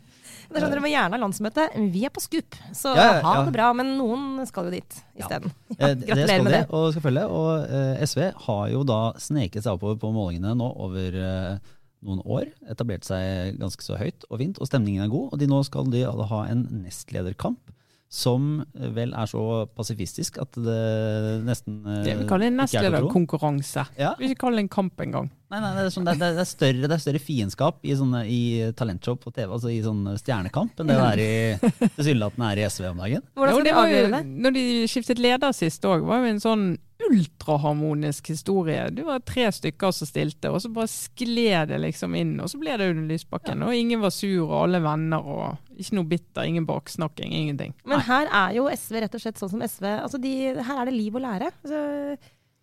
[0.48, 1.64] Det skjønner, Dere må gjerne ha landsmøte.
[1.92, 3.72] Vi er på skup, så Ja, ja, ha det bra.
[3.76, 5.52] Men noen skal jo dit isteden.
[5.76, 6.68] Ja, det gratulerer skal med de, det.
[6.72, 7.26] og skal følge.
[7.40, 11.74] Og eh, SV har jo da sneket seg oppover på målingene nå over eh,
[12.06, 12.52] noen år.
[12.70, 15.34] Etablert seg ganske så høyt og fint, og stemningen er god.
[15.34, 17.74] Og de nå skal de ha en nestlederkamp
[18.08, 19.42] som eh, vel er så
[19.76, 22.64] pasifistisk at det nesten eh, Det vi kaller en tro.
[22.64, 23.84] nestlederkonkurranse.
[24.00, 24.14] Ja.
[24.20, 25.28] Vi ikke kalle det en kamp engang.
[25.48, 27.94] Nei, nei, det er, sånn, det, er, det, er større, det er større fiendskap i,
[27.96, 28.40] sånne, i
[28.76, 32.66] talentshow på TV, altså i sånn stjernekamp, enn det det er i, tilsynelatende er i
[32.68, 33.24] SV om dagen.
[33.38, 34.20] Hvordan skal det jo, avgjøre det?
[34.44, 36.68] når de skiftet leder sist òg, var jo en sånn
[37.08, 38.90] ultraharmonisk historie.
[38.92, 42.36] Du var tre stykker som stilte, og så bare skled det liksom inn.
[42.44, 45.98] Og så ble det Audun Lysbakken, og ingen var sur, og alle venner, og ikke
[46.00, 47.76] noe bitter, ingen baksnakking, ingenting.
[47.88, 50.90] Men her er jo SV rett og slett sånn som SV altså de, Her er
[50.90, 51.54] det liv og lære.
[51.64, 51.84] Altså,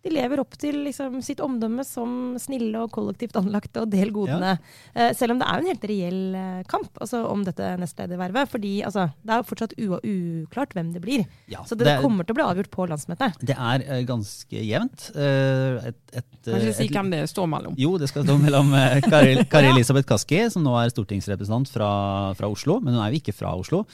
[0.05, 4.55] de lever opp til liksom, sitt omdømme som snille og kollektivt anlagte og del godene.
[4.93, 8.51] Eh, selv om det er jo en helt reell eh, kamp altså, om dette nestledervervet.
[8.51, 11.25] fordi altså, det er jo fortsatt u uklart hvem det blir.
[11.51, 13.41] Ja, Så det, det, kommer til å bli avgjort på landsmøtet.
[13.41, 15.09] det er uh, ganske jevnt.
[15.15, 17.77] Uh, et, et, Kan ikke si hvem det står mellom.
[17.79, 21.89] Jo, det skal stå mellom uh, Kari, Kari Elisabeth Kaski, som nå er stortingsrepresentant fra,
[22.37, 23.85] fra Oslo, men hun er jo ikke fra Oslo.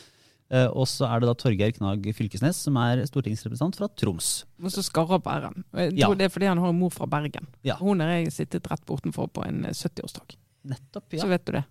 [0.51, 4.31] Eh, og så er det da Torgeir Knag Fylkesnes, som er stortingsrepresentant fra Troms.
[4.61, 5.63] Og så skarrer Bæren.
[5.71, 6.13] Og Jeg Ja.
[6.13, 7.47] det er fordi han har en mor fra Bergen.
[7.63, 7.75] Ja.
[7.79, 10.35] Hun har jeg sittet rett bortenfor på en eh, 70-årsdag.
[10.65, 11.21] Nettopp, ja.
[11.21, 11.65] Så vet du det.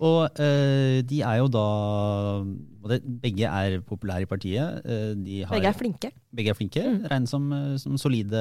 [0.00, 1.64] Og uh, de er jo da
[2.40, 4.80] og det, Begge er populære i partiet.
[4.86, 6.10] Uh, de har, Begge er flinke.
[6.32, 6.80] begge er flinke.
[6.80, 7.02] Mm.
[7.10, 8.40] Regnes som, eh, som solide.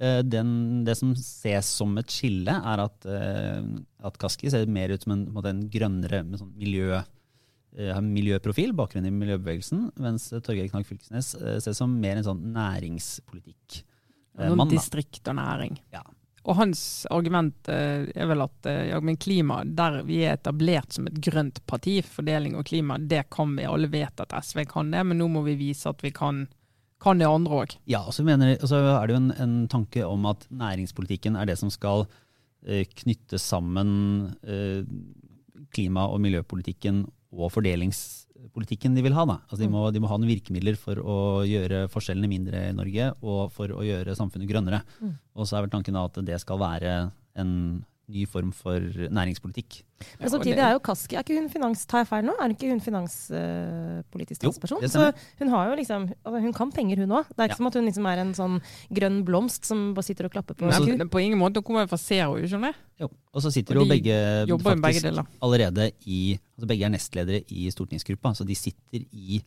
[0.00, 0.52] Eh, den,
[0.86, 3.60] det som ses som et skille, er at, eh,
[4.08, 7.08] at Kaski ser mer ut som en, en, en grønnere med sånn miljø, eh,
[7.78, 12.40] har miljøprofil, bakgrunn i miljøbevegelsen, mens Torgeir Knag Fylkesnes eh, ses som mer en sånn
[12.54, 13.82] næringspolitikk.
[14.38, 15.78] eh, Noen mann, distrikt og næring.
[15.94, 16.02] Ja.
[16.48, 20.96] Og hans argument eh, er vel at eh, ja, men klima, der vi er etablert
[20.96, 23.68] som et grønt parti, fordeling og klima, det kan vi.
[23.68, 26.46] Alle vet at SV kan det, men nå må vi vise at vi kan,
[27.00, 27.76] kan det andre òg.
[27.92, 31.36] Ja, og så, mener, og så er det jo en, en tanke om at næringspolitikken
[31.36, 32.06] er det som skal
[32.64, 34.80] eh, knytte sammen eh,
[35.76, 39.26] klima- og miljøpolitikken og fordelingspolitikken de vil ha.
[39.28, 39.38] Da.
[39.46, 43.12] Altså, de, må, de må ha noen virkemidler for å gjøre forskjellene mindre i Norge,
[43.22, 44.82] og for å gjøre samfunnet grønnere.
[44.98, 45.14] Mm.
[45.38, 46.96] Og så er vel tanken at det skal være
[47.38, 47.54] en
[48.12, 49.80] ny form for næringspolitikk.
[50.20, 52.32] Men samtidig er jo Kaski er ikke hun finans, Tar jeg feil nå?
[52.40, 54.80] Er ikke hun finanspolitisk Jo, talsperson?
[54.84, 57.28] Jo, så hun har jo liksom altså Hun kan penger, hun òg.
[57.28, 57.60] Det er ikke Ja.
[57.60, 58.60] som at hun liksom er en sånn
[58.92, 61.60] grønn blomst som bare sitter og klapper på Nei, men på ingen måte.
[61.60, 62.74] Hun kommer fra Zero, ikke det?
[63.00, 63.10] Jo.
[63.34, 65.26] Og så sitter jo begge jo begge deler.
[65.42, 69.42] allerede i altså Begge er nestledere i stortingsgruppa, så de sitter i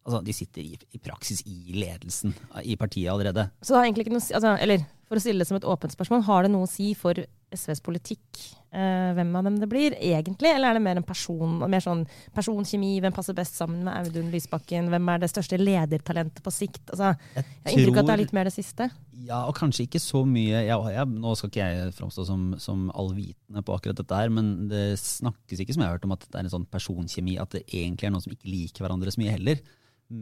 [0.00, 2.32] Altså, de sitter i, i praksis i ledelsen
[2.64, 3.50] i partiet allerede.
[3.60, 5.58] Så det har egentlig ikke noe å si altså, Eller for å stille det som
[5.58, 7.18] et åpent spørsmål, har det noe å si for
[7.50, 10.52] SVs politikk eh, hvem av dem det blir, egentlig?
[10.52, 12.04] Eller er det mer en person, mer sånn
[12.36, 16.84] personkjemi, hvem passer best sammen med Audun Lysbakken, hvem er det største ledertalentet på sikt?
[16.92, 18.86] Altså, jeg har inntrykk av at det er litt mer det siste.
[19.26, 22.86] Ja, og kanskje ikke så mye jeg, jeg, Nå skal ikke jeg framstå som, som
[22.94, 26.28] allvitende på akkurat dette her, men det snakkes ikke som jeg har hørt om at
[26.28, 29.24] det er en sånn personkjemi, at det egentlig er noen som ikke liker hverandre så
[29.24, 29.66] mye heller.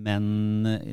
[0.08, 0.24] Men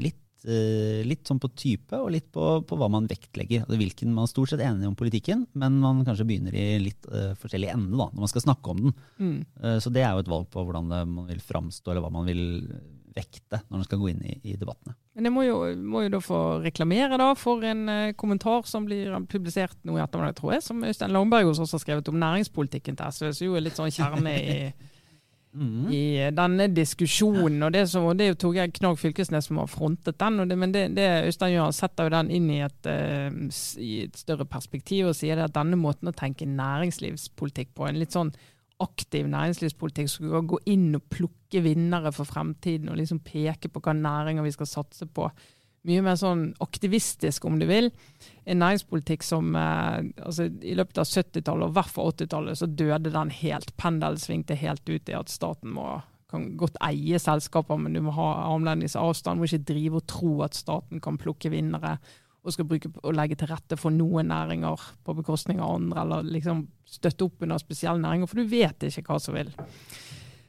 [0.03, 3.63] litt, litt sånn på type, og litt på, på hva man vektlegger.
[3.65, 7.07] Altså hvilken Man er stort sett enig om politikken, men man kanskje begynner i litt
[7.09, 8.93] uh, forskjellig ende da, når man skal snakke om den.
[9.17, 9.39] Mm.
[9.63, 12.13] Uh, så det er jo et valg på hvordan det, man vil framstå, eller hva
[12.13, 12.45] man vil
[13.15, 14.95] vekte når man skal gå inn i, i debattene.
[15.15, 18.87] Men jeg må jo, må jo da få reklamere da for en uh, kommentar som
[18.87, 22.99] blir publisert nå i ettermiddag, tror jeg, som Øystein Langberg også har skrevet om næringspolitikken
[22.99, 24.59] til SV, som jo er litt sånn kjerne i
[25.55, 25.91] Mm.
[25.91, 27.63] i denne diskusjonen.
[27.63, 30.49] og Det, så, og det er jo Torgeir Knag Fylkesnes som har frontet den.
[30.49, 33.31] det, Men det, det Øystein gjør, setter jo den inn i et, uh,
[33.79, 38.01] i et større perspektiv og sier det at denne måten å tenke næringslivspolitikk på, en
[38.01, 38.33] litt sånn
[38.83, 43.79] aktiv næringslivspolitikk som skal gå inn og plukke vinnere for fremtiden og liksom peke på
[43.79, 45.29] hva næringer vi skal satse på.
[45.85, 47.91] Mye mer sånn aktivistisk, om du vil.
[48.49, 52.69] En næringspolitikk som eh, altså, I løpet av 70-tallet og i hvert fall 80-tallet så
[52.69, 53.73] døde den helt.
[53.77, 55.99] Pendelen svingte helt ut i at staten må
[56.35, 59.39] kan godt eie selskaper, men du må ha armlengdes avstand.
[59.39, 61.99] Må ikke drive og tro at staten kan plukke vinnere
[62.45, 66.27] og skal bruke og legge til rette for noen næringer på bekostning av andre, eller
[66.29, 69.49] liksom støtte opp under spesielle næringer, for du vet ikke hva som vil.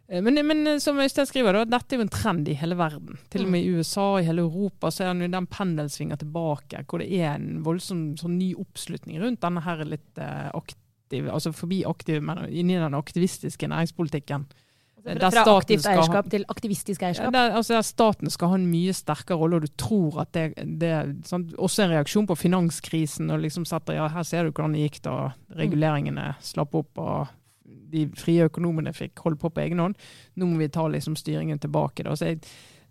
[0.09, 3.19] Eh, Men, men som Øystein skriver, da, dette er jo en trend i hele verden.
[3.31, 6.85] Til og med i USA og i hele Europa så er det den pendelsvinga tilbake,
[6.87, 11.53] hvor det er en voldsom sånn ny oppslutning rundt denne her litt aktiv, aktive, altså
[11.55, 14.47] forbi aktive, men inni den aktivistiske næringspolitikken.
[15.07, 17.31] Der Fra aktivt eierskap ha- til aktivistisk eierskap.
[17.33, 20.55] der, altså der staten skal ha en mye sterkere rolle, og du tror at det,
[20.81, 21.13] det er
[21.63, 23.31] også en reaksjon på finanskrisen.
[23.31, 27.29] og liksom setter, ja, Her ser du hvordan det gikk da reguleringene slapp opp og
[27.67, 29.99] de frie økonomene fikk holde på på egen hånd.
[30.37, 32.07] Nå må vi ta liksom styringen tilbake.
[32.07, 32.17] Da.
[32.19, 32.41] Så jeg,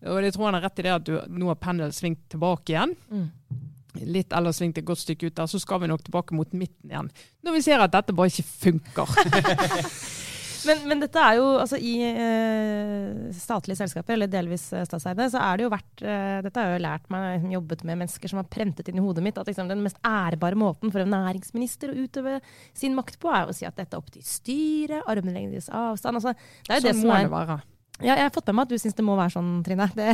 [0.06, 2.76] og jeg tror han har rett i det at du, nå har pendelen svingt tilbake
[2.76, 2.96] igjen.
[3.12, 3.28] Mm.
[4.12, 6.92] Litt eller svingt et godt stykke ut der, så skal vi nok tilbake mot midten
[6.92, 7.12] igjen.
[7.46, 9.16] Når vi ser at dette bare ikke funker.
[10.66, 15.42] Men, men dette er jo altså i eh, statlige selskaper, eller delvis eh, statseide, så
[15.42, 18.42] er det jo vært eh, Dette har jeg jo lært meg jobbet med mennesker som
[18.42, 21.94] har prentet inn i hodet mitt, at liksom, den mest ærbare måten for en næringsminister
[21.94, 22.40] å utøve
[22.74, 26.22] sin makt på, er å si at dette er opp til styret, armlengdes avstand.
[26.22, 27.60] Altså, det er jo det sånn som må er det være.
[28.02, 29.90] ja, Jeg har fått med meg at du syns det må være sånn, Trine.
[29.96, 30.12] Det,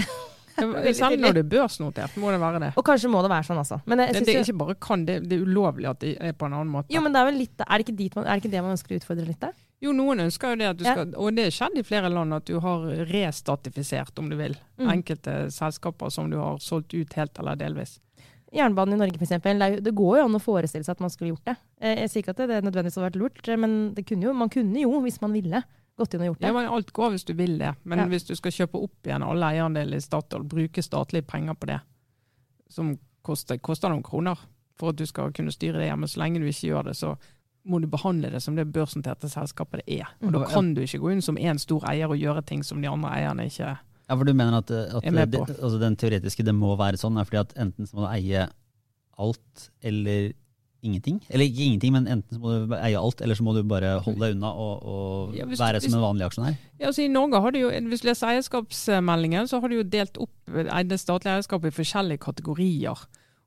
[0.98, 2.70] Selv når du er børsnotert, må det være det.
[2.76, 3.78] og kanskje må det være sånn, altså.
[3.88, 6.36] Men jeg Det, det er ikke bare kan, det, det er ulovlig at det er
[6.36, 6.92] på en annen måte.
[6.92, 8.76] jo, men det er vel litt Er det ikke, man, er det, ikke det man
[8.76, 9.40] ønsker å utfordre litt?
[9.40, 9.54] da?
[9.82, 12.34] Jo, noen ønsker jo det, at du skal, og det har skjedd i flere land,
[12.38, 14.90] at du har restatifisert, om du vil, Mm.
[14.94, 18.00] enkelte selskaper som du har solgt ut helt eller delvis.
[18.54, 21.46] Jernbanen i Norge, eksempel, det, går jo an å forestille seg at man skulle gjort
[21.46, 21.56] det.
[21.82, 24.50] Eh, Jeg sier ikke at det, nødvendigvis hadde vært lurt, men det kunne jo, man
[24.50, 25.64] kunne jo, hvis man ville,
[25.98, 26.48] gått inn og gjort det.
[26.48, 28.06] Ja, men alt går hvis du vil det, men Ja.
[28.06, 31.80] hvis du skal kjøpe opp igjen alle eierandeler i Statoil, bruke statlige penger på det,
[32.70, 34.38] som koster, koster noen kroner
[34.78, 37.18] for at du skal kunne styre det hjemme, så lenge du ikke gjør det, så
[37.66, 40.08] må du behandle det som det børsnoterte selskapet det er.
[40.26, 40.48] Og da Mm.
[40.50, 43.10] kan du ikke gå inn som én stor eier og gjøre ting som de andre
[43.10, 43.78] eierne ikke
[44.10, 46.98] Ja, for du mener at, at Er med det, altså den teoretiske det må være
[46.98, 48.48] sånn, er fordi at enten så må du eie
[49.20, 50.34] alt eller
[50.84, 51.22] ingenting?
[51.30, 54.00] Eller ikke ingenting, men enten så må du eie alt, eller så må du bare
[54.02, 56.58] holde deg unna og, og Ja, hvis være som en vanlig aksjonær?
[56.80, 59.84] Ja, altså I Norge har de jo, Hvis du leser eierskapsmeldingen, så har de jo
[59.84, 62.98] delt opp det statlige eierskapet i forskjellige kategorier.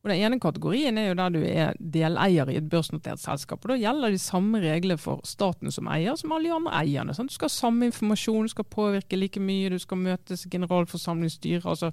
[0.05, 3.65] Og Den ene kategorien er jo der du er deleier i et børsnotert selskap.
[3.65, 7.15] og Da gjelder de samme regler for staten som eier som alle de andre eierne.
[7.17, 7.31] Sant?
[7.31, 11.31] Du skal ha samme informasjon, du skal påvirke like mye, du skal møtes i generalforsamling,
[11.33, 11.65] styre.
[11.65, 11.91] altså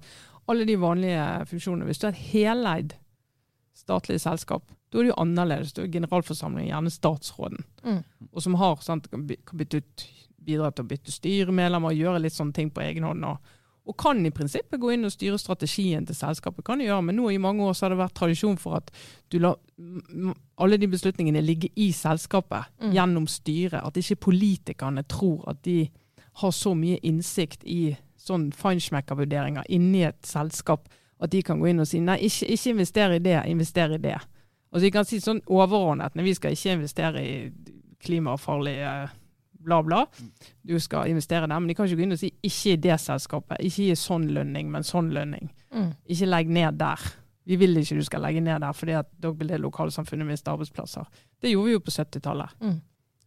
[0.50, 1.86] Alle de vanlige funksjonene.
[1.86, 2.93] Hvis du er et heleid
[3.74, 5.71] statlig selskap, da er det jo annerledes.
[5.74, 8.04] Du er generalforsamling, gjerne statsråden Mm.
[8.34, 10.08] og som har sant, kan bytte ut,
[10.45, 13.24] bidra til å bytte styremedlemmer, gjøre litt sånne ting på egen hånd.
[13.26, 13.38] Og,
[13.91, 16.63] og kan i prinsippet gå inn og styre strategien til selskapet.
[16.65, 18.91] kan gjøre, Men nå i mange år så har det vært tradisjon for at
[19.30, 19.58] du lar
[20.58, 22.91] alle de beslutningene ligge i selskapet Mm.
[22.93, 23.84] gjennom styret.
[23.86, 25.89] At ikke politikerne tror at de
[26.34, 30.88] har så mye innsikt i sånn feinschmecker-vurderinger inni et selskap
[31.21, 33.97] at de kan gå inn og si nei, ikke, ikke invester i det, invester i
[33.97, 34.17] det.
[34.71, 37.51] Altså De kan si sånn overordnet, men vi skal ikke investere i
[38.01, 39.10] klimafarlige
[39.65, 40.04] bla, bla.
[40.67, 43.00] Du skal investere der, men de kan ikke gå inn og si ikke i det
[43.04, 45.52] selskapet, ikke gi sånn lønning, men sånn lønning.
[45.74, 45.91] Mm.
[46.13, 47.10] Ikke legg ned der.
[47.50, 50.52] Vi vil ikke du skal legge ned der, fordi at da vil det lokalsamfunnet miste
[50.54, 51.08] arbeidsplasser.
[51.41, 52.58] Det gjorde vi jo på 70-tallet.
[52.62, 52.80] Mm.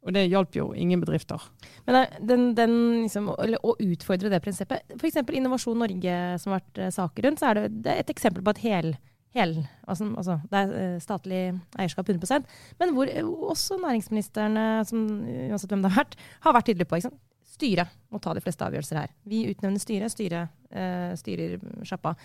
[0.04, 1.40] Og det hjalp jo ingen bedrifter.
[1.86, 2.74] Men den, den
[3.06, 5.22] liksom, eller, å utfordre det prinsippet F.eks.
[5.32, 8.44] Innovasjon Norge, som har vært eh, saker rundt, så er det, det er et eksempel
[8.44, 8.90] på et hel,
[9.34, 11.40] hel altså, altså, Det er eh, statlig
[11.80, 15.06] eierskap 100% men hvor eh, også næringsministrene, som,
[15.50, 16.98] uansett hvem det har vært, har vært tydelige på.
[17.00, 17.22] Ikke sant?
[17.54, 19.10] Styret må ta de fleste avgjørelser her.
[19.30, 22.16] Vi utnevner styret, styret uh, styrer sjappa.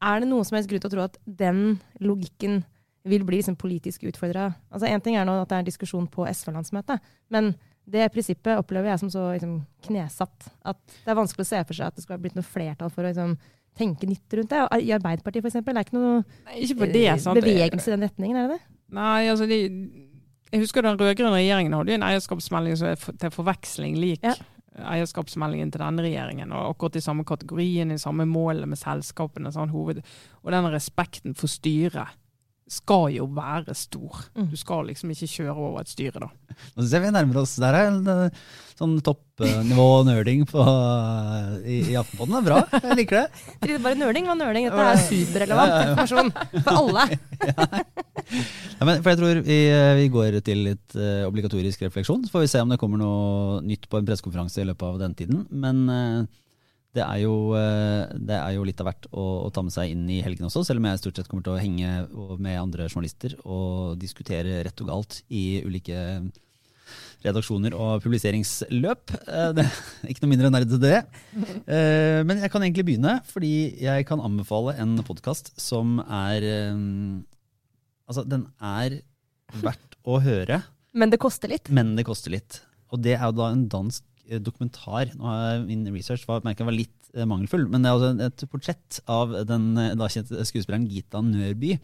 [0.00, 2.60] Er det noen som helst grunn til å tro at den logikken
[3.08, 4.52] vil bli liksom politisk utfordra?
[4.70, 7.02] Altså, ting er nå at det er en diskusjon på SV-landsmøtet,
[7.34, 7.50] men
[7.90, 9.56] det prinsippet opplever jeg som så liksom,
[9.88, 10.50] knesatt.
[10.62, 12.92] At det er vanskelig å se for seg at det skal ha blitt noe flertall
[12.92, 13.34] for å liksom,
[13.78, 14.60] tenke nytt rundt det.
[14.84, 16.14] I Arbeiderpartiet for eksempel, det er ikke noe
[16.46, 18.76] Nei, ikke det, eh, bevegelse i den retningen, er det det?
[18.92, 19.60] Nei, altså de,
[20.52, 24.34] Jeg husker den rød-grønne regjeringen hadde en eierskapsmelding som er for, til forveksling lik Ja.
[24.80, 26.52] eierskapsmeldingen til denne regjeringen.
[26.52, 29.52] og Akkurat i samme kategorien, i samme mål med selskapene.
[29.52, 30.02] Sånn, hoved,
[30.42, 32.08] og den respekten for styret
[32.70, 34.24] skal jo være stor.
[34.38, 34.48] Mm.
[34.52, 36.28] Du skal liksom ikke kjøre over et styre, da.
[36.76, 38.40] Nå ser vi nærmer oss der er en eh,
[38.78, 43.44] sånn toppnivå-nerding på, eh, i, i Aftenposten Det er bra, jeg liker det.
[43.64, 44.68] Det er bare nerding var nerding.
[44.70, 47.08] Dette er superrelevant informasjon for alle.
[48.80, 50.94] Ja, men, for jeg tror vi, eh, vi går til litt
[51.26, 52.22] obligatorisk refleksjon.
[52.24, 55.00] Så får vi se om det kommer noe nytt på en pressekonferanse i løpet av
[55.02, 55.42] den tiden.
[55.50, 55.82] Men
[56.96, 59.92] det, er jo, eh, det er jo litt av hvert å, å ta med seg
[59.94, 61.90] inn i helgen også, selv om jeg stort sett kommer til å henge
[62.42, 66.00] med andre journalister og diskutere rett og galt i ulike
[67.22, 69.12] redaksjoner og publiseringsløp.
[69.28, 70.96] Eh, Det er ikke noe mindre nerd til det.
[71.68, 73.52] Eh, Men jeg kan egentlig begynne, fordi
[73.84, 76.46] jeg kan anbefale en podkast som er
[78.10, 78.96] Altså, den er
[79.62, 80.62] verdt å høre,
[80.98, 81.68] Men det koster litt.
[81.70, 82.60] men det koster litt.
[82.90, 84.02] Og det er jo da en dansk
[84.38, 85.10] dokumentar.
[85.18, 88.26] Nå har Min research var, merket jeg var litt eh, mangelfull, men det er altså
[88.28, 91.78] et portrett av den eh, da kjente skuespilleren Gita Nørby.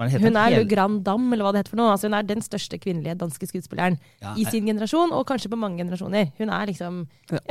[0.00, 1.90] Er Hun er Le Grand Dame, eller hva det heter for noe.
[1.92, 5.58] Altså, hun er den største kvinnelige danske skuespilleren Ja, i sin generasjon, og kanskje på
[5.60, 6.30] mange generasjoner.
[6.38, 7.02] Hun er liksom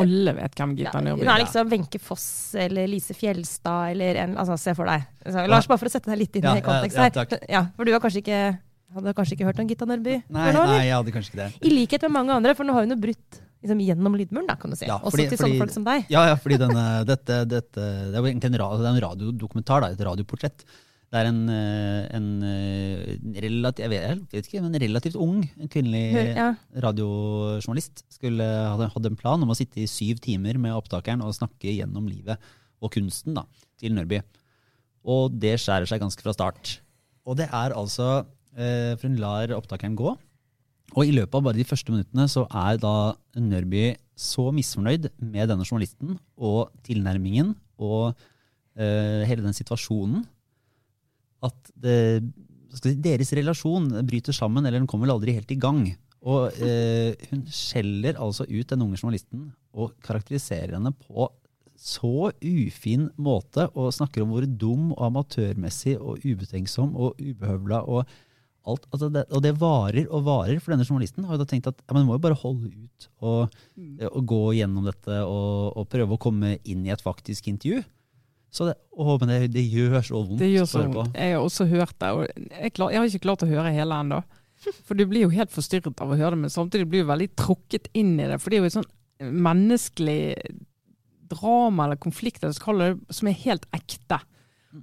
[0.02, 1.44] Alle vet hvem ja, Gita Nørby Hun er er.
[1.44, 2.26] liksom Wenche Foss
[2.58, 5.06] eller Lise Fjelstad eller en Altså, se for deg.
[5.28, 7.38] Så, Lars, bare for å sette deg litt inn Ja, i kontekst her.
[7.54, 8.42] Ja, for du har kanskje ikke
[8.98, 11.50] Hadde kanskje ikke hørt om Gita Nørby Nei, nå, nei, jeg hadde kanskje ikke det.
[11.62, 14.56] I likhet med mange andre, for nå har hun jo brutt liksom, gjennom lydmuren, da,
[14.60, 14.88] kan du si.
[14.90, 16.06] Ja, Også til fordi- sånne folk som deg.
[16.14, 19.92] Ja, ja, fordi denne, dette, dette Det er jo egentlig en, radio, en radiodokumentar, da,
[19.96, 20.66] et radioportrett.
[21.10, 25.16] Det er en, eh, en eh, relativt, jeg vet, jeg vet ikke, men en relativt
[25.18, 25.40] ung
[25.74, 26.52] kvinnelig ja.
[26.86, 31.34] radiojournalist skulle hadde, hadde en plan om å sitte i syv timer med opptakeren og
[31.34, 32.38] snakke gjennom livet
[32.80, 33.48] og kunsten da,
[33.82, 34.22] til Nørby.
[35.10, 36.76] Og det skjærer seg ganske fra start.
[37.26, 40.14] Og det er altså eh, For hun lar opptakeren gå.
[40.98, 45.52] Og i løpet av bare de første minuttene så er da Nørby så misfornøyd med
[45.52, 50.26] denne journalisten og tilnærmingen og uh, hele den situasjonen
[51.46, 52.00] at det,
[52.76, 55.86] si, deres relasjon bryter sammen, eller den kommer vel aldri helt i gang.
[56.20, 61.30] Og uh, hun skjeller altså ut den unge journalisten og karakteriserer henne på
[61.80, 68.10] så ufin måte og snakker om hvor dum og amatørmessig og ubetenksom og ubehøvla og
[68.70, 68.88] alt.
[68.94, 71.80] Altså det, og det varer og varer, for denne journalisten har jo da tenkt at
[71.84, 73.56] ja, man må jo bare holde ut og,
[74.10, 77.84] og gå gjennom dette og, og prøve å komme inn i et faktisk intervju.
[78.50, 81.18] Så det, å, men det, det gjør så vondt Det gjør så vondt.
[81.18, 82.10] Jeg har også hørt det.
[82.10, 84.24] og jeg, klar, jeg har ikke klart å høre hele ennå.
[84.88, 87.30] For du blir jo helt forstyrret av å høre det, men samtidig blir du veldig
[87.40, 88.40] trukket inn i det.
[88.42, 88.90] For det er jo et sånn
[89.20, 90.20] menneskelig
[91.30, 94.20] drama eller konflikt eller det, som er helt ekte.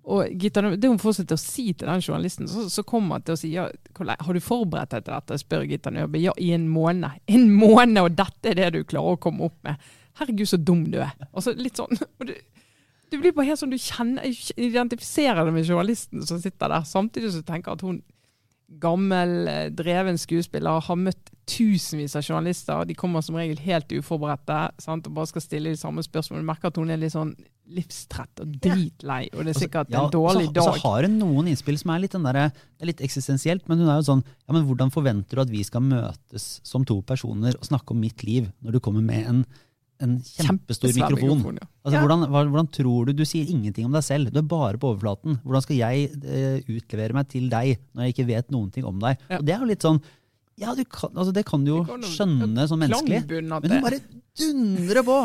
[0.03, 3.39] Og Det hun fortsetter å si til den journalisten, så, så kommer han til å
[3.39, 6.25] si ja, har du forberedt deg til dette, spør Gitta Nørby.
[6.25, 7.21] Ja, i en måned.
[7.37, 9.79] En måned, og dette er det du klarer å komme opp med.
[10.19, 11.15] Herregud, så dum du er.
[11.31, 12.35] Altså, litt sånn, du,
[13.13, 14.27] du blir bare helt sånn, du kjenner,
[14.57, 18.03] identifiserer deg med journalisten som sitter der, samtidig som du tenker at hun
[18.69, 22.87] gammel, eh, dreven skuespiller har møtt tusenvis av journalister.
[22.87, 25.07] De kommer som regel helt uforberedte sant?
[25.07, 26.43] og bare skal stille de samme spørsmålene.
[26.43, 27.37] Du merker at hun er litt sånn
[27.67, 30.67] livstrett og dritlei, og det er sikkert Ja, en dårlig og så, dag.
[30.67, 33.67] Og så har hun noen innspill som er litt, den der, det er litt eksistensielt,
[33.67, 36.85] men hun er jo sånn ja, men Hvordan forventer du at vi skal møtes som
[36.87, 39.45] to personer og snakke om mitt liv, når du kommer med en,
[40.03, 41.59] en kjempestor Kjempesvær mikrofon?
[41.61, 41.69] ja.
[41.87, 44.33] Altså, hvordan, hvordan tror du Du sier ingenting om deg selv.
[44.35, 45.39] Du er bare på overflaten.
[45.45, 49.01] Hvordan skal jeg uh, utlevere meg til deg når jeg ikke vet noen ting om
[49.03, 49.19] deg?
[49.31, 49.41] Ja.
[49.41, 50.01] Og Det er jo litt sånn
[50.57, 53.25] Ja, du kan, altså, det kan du jo kan skjønne som menneskelig.
[53.29, 54.01] Men hun bare
[54.37, 55.19] dundrer på!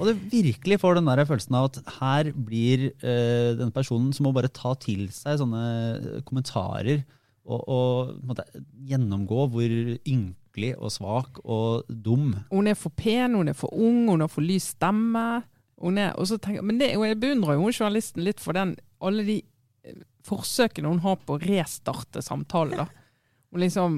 [0.00, 4.26] Og du virkelig får den der følelsen av at her blir uh, denne personen som
[4.26, 7.04] må bare ta til seg sånne eh, kommentarer
[7.42, 8.46] og, og måtte,
[8.86, 9.76] gjennomgå hvor
[10.52, 14.28] ynkelig og svak og dum Hun er for pen, hun er for ung, hun har
[14.28, 15.42] for lys stemme.
[15.80, 18.76] Hun er, og så tenker, men det, og jeg beundrer jo journalisten litt for den,
[19.02, 19.40] alle de
[19.84, 22.76] eh, forsøkene hun har på å restarte samtalen.
[22.84, 22.86] da.
[23.50, 23.96] Hun liksom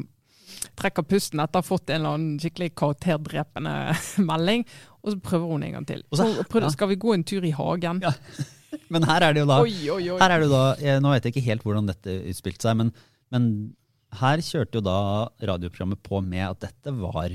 [0.78, 3.74] trekker pusten etter å ha fått en eller annen skikkelig karakterdrepende
[4.30, 4.64] melding,
[5.02, 6.04] og så prøver hun en gang til.
[6.10, 6.70] Og så- prøver.
[6.72, 8.00] Skal vi gå en tur i hagen?
[8.04, 8.14] Ja.
[8.90, 10.18] Men her er det jo da Oi, oi, oi.
[10.18, 12.88] Her er det da, jeg, Nå vet jeg ikke helt hvordan dette utspilte seg, men,
[13.30, 13.44] men
[14.20, 14.98] her kjørte jo da
[15.50, 17.34] radioprogrammet på med at dette var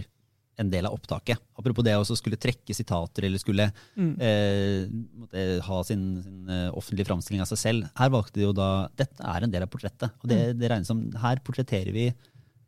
[0.60, 1.40] en del av opptaket.
[1.56, 4.16] Apropos det å også skulle trekke sitater eller skulle Mm.
[4.20, 7.90] eh, ha sin, sin eh, offentlige framstilling av seg selv.
[7.96, 10.12] Her valgte de jo da Dette er en del av portrettet.
[10.20, 12.10] Og det, det regnes som Her portretterer vi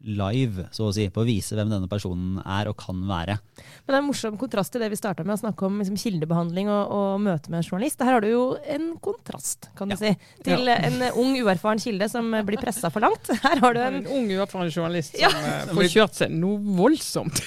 [0.03, 3.35] live, så å si, på å vise hvem denne personen er og kan være.
[3.61, 5.99] Men det er en morsom kontrast til det vi starta med å snakke om liksom,
[6.01, 8.01] kildebehandling og, og møte med en journalist.
[8.01, 10.13] Her har du jo en kontrast, kan du si,
[10.47, 13.29] til en ung, uerfaren kilde som blir pressa for langt.
[13.45, 15.31] Her har du en En ung, uerfaren journalist som Ja.
[15.51, 17.41] eh, får kjørt seg noe voldsomt.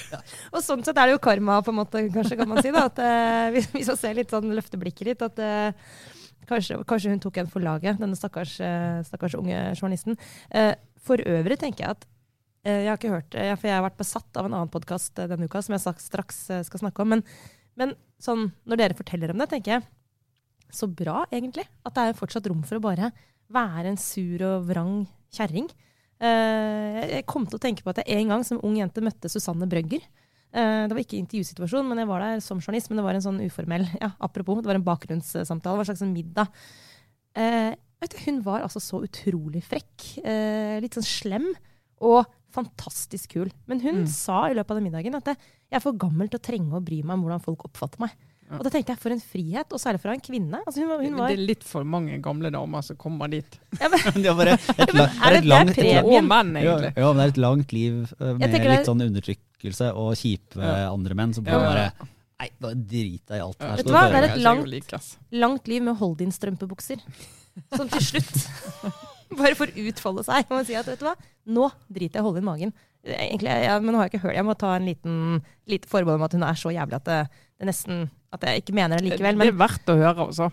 [0.55, 2.71] Og sånn sett er det jo karma, på en måte, kanskje, kan man si.
[2.71, 5.71] da, at uh, Hvis hvis man ser litt sånn, løfter blikket litt, at uh,
[6.49, 10.15] kanskje, kanskje hun tok en for laget, denne stakkars, uh, stakkars unge journalisten.
[10.55, 10.73] Eh,
[11.05, 12.05] for øvrig tenker jeg at
[12.65, 15.45] jeg har ikke hørt det, for jeg har vært besatt av en annen podkast denne
[15.45, 17.13] uka, som jeg straks eh, skal snakke om.
[17.13, 17.23] Men,
[17.77, 19.85] men sånn, når dere forteller om det, tenker jeg
[20.73, 21.67] så bra, egentlig.
[21.85, 23.11] At det er fortsatt rom for å bare
[23.53, 25.03] være en sur og vrang
[25.35, 25.69] kjerring.
[26.23, 29.31] Eh, jeg kom til å tenke på at jeg en gang som ung jente møtte
[29.31, 30.03] Susanne Brøgger.
[30.55, 32.89] Eh, det var ikke intervjusituasjon, men jeg var der som journalist.
[32.89, 35.75] Men det var en sånn uformell ja, apropos, det var en bakgrunnssamtale.
[35.75, 36.65] Det var en slags sånn middag.
[37.35, 37.73] Eh,
[38.25, 40.09] hun var altså så utrolig frekk.
[40.23, 41.47] Eh, litt sånn slem.
[42.05, 43.51] Og fantastisk kul.
[43.67, 44.07] Men hun Mm.
[44.07, 45.37] sa i løpet av den middagen at jeg
[45.71, 48.11] er for gammel til å trenge å bry meg om hvordan folk oppfatter meg.
[48.45, 48.59] Ja.
[48.59, 50.59] Og da tenkte jeg for en frihet, og særlig fra en kvinne.
[50.67, 53.57] Altså hun var, hun var, Det er litt for mange gamle damer som kommer dit.
[53.81, 56.03] ja, men, Det er bare et, la- er det- et langt, det er?
[56.05, 56.91] Og menn, egentlig.
[56.95, 60.61] ja, men det er et langt liv eh, med det- litt sånn undertrykkelse og kjipe
[60.61, 60.91] Ja.
[60.93, 61.91] andre menn som Ja, bare.
[62.37, 63.57] Nei, bare drit deg i alt.
[63.59, 63.69] Ja.
[63.71, 64.07] Her Vet du hva?
[64.11, 67.01] Det er et langt- langt liv med Hold-in-strømpebukser.
[67.75, 68.47] Som til slutt
[69.39, 70.51] bare for å utfolde seg.
[70.51, 71.15] Og si at vet du hva,
[71.45, 72.75] nå driter jeg i å holde inn magen.
[73.05, 74.37] Egentlig, ja, men nå har jeg ikke hørt.
[74.39, 75.17] Jeg må ta en liten
[75.69, 77.19] lite forbehold om at hun er så jævlig at det,
[77.61, 79.37] det nesten at jeg ikke mener det likevel.
[79.39, 80.47] det er verdt å høre, altså.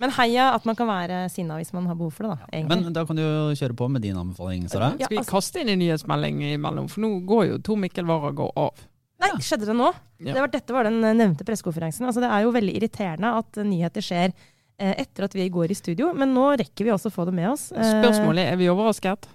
[0.00, 2.50] men heia at man kan være sinna hvis man har behov for det, da.
[2.52, 2.86] egentlig.
[2.86, 4.92] Men da kan du jo kjøre på med din anbefaling, Sara.
[4.94, 6.88] Ja, Skal vi altså- kaste inn en nyhetsmelding imellom?
[6.88, 8.86] For nå går jo Tor Mikkel Wara går av.
[9.18, 9.90] Nei, skjedde det nå?
[10.22, 10.34] Ja.
[10.34, 12.06] Det var, dette var den eh, nevnte pressekonferansen.
[12.06, 14.46] Altså, det er jo veldig irriterende at eh, nyheter skjer eh,
[14.78, 17.50] etter at vi går i studio, men nå rekker vi også å få det med
[17.50, 17.68] oss.
[17.72, 19.26] Eh, Spørsmålet er, vi overrasket?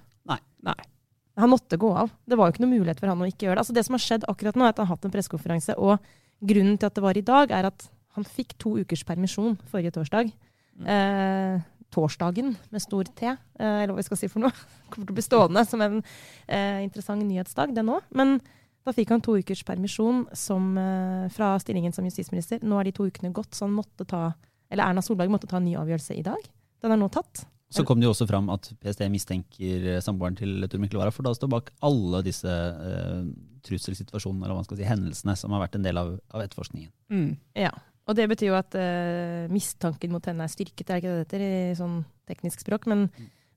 [1.36, 2.12] Han måtte gå av.
[2.30, 3.64] Det var jo ikke noe mulighet for han å ikke gjøre det.
[3.64, 5.98] Altså, det som har skjedd akkurat nå, er at han har hatt en pressekonferanse, og
[6.46, 9.96] grunnen til at det var i dag, er at han fikk to ukers permisjon forrige
[9.96, 10.30] torsdag.
[10.78, 10.90] Mm.
[10.94, 11.64] Eh,
[11.94, 14.54] torsdagen med stor T, eh, eller hva vi skal si for noe.
[14.94, 18.06] Kommer til å bli stående som en eh, interessant nyhetsdag, den òg.
[18.14, 18.38] Men
[18.86, 22.62] da fikk han to ukers permisjon som, eh, fra stillingen som justisminister.
[22.62, 24.34] Nå er de to ukene gått, så han måtte ta,
[24.74, 26.52] eller Erna Solberg måtte ta en ny avgjørelse i dag.
[26.84, 27.46] Den er nå tatt.
[27.74, 31.26] Så kom det jo også fram at PST mistenker samboeren til Tor Mikkel Wara for
[31.26, 33.24] da å stå bak alle disse uh,
[33.66, 36.92] trusselsituasjonene eller hva man skal si, hendelsene som har vært en del av, av etterforskningen.
[37.14, 37.32] Mm.
[37.58, 37.72] Ja,
[38.04, 41.16] og det betyr jo at uh, mistanken mot henne er styrket, er det ikke det
[41.16, 41.98] det heter i sånn
[42.30, 42.86] teknisk språk?
[42.92, 43.08] Men,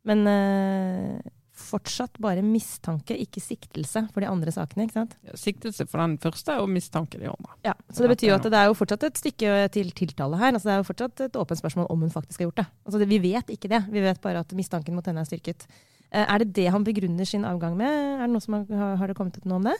[0.06, 5.16] men eh, fortsatt bare mistanke, ikke siktelse for de andre sakene, ikke sant?
[5.26, 7.56] Ja, Siktelse for den første og mistanke de andre.
[7.64, 10.52] Ja, Så det betyr jo at det er jo fortsatt et stykke til tiltale her.
[10.52, 12.66] altså Det er jo fortsatt et åpent spørsmål om hun faktisk har gjort det.
[12.84, 15.66] Altså det, Vi vet ikke det, vi vet bare at mistanken mot henne er styrket.
[16.12, 17.88] Eh, er det det han begrunner sin avgang med?
[17.88, 19.76] Er det noe som har, har det kommet ut noe om det?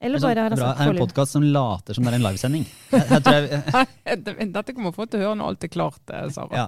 [0.00, 1.02] Eller er, bare har sånn, han sagt er en foreløpig?
[1.10, 2.62] podkast som later som det er en livesending.
[2.90, 3.22] Jeg, jeg
[4.24, 6.62] tror jeg, Dette kommer folk til å høre når alt er klart, eh, Sara.
[6.62, 6.64] ja.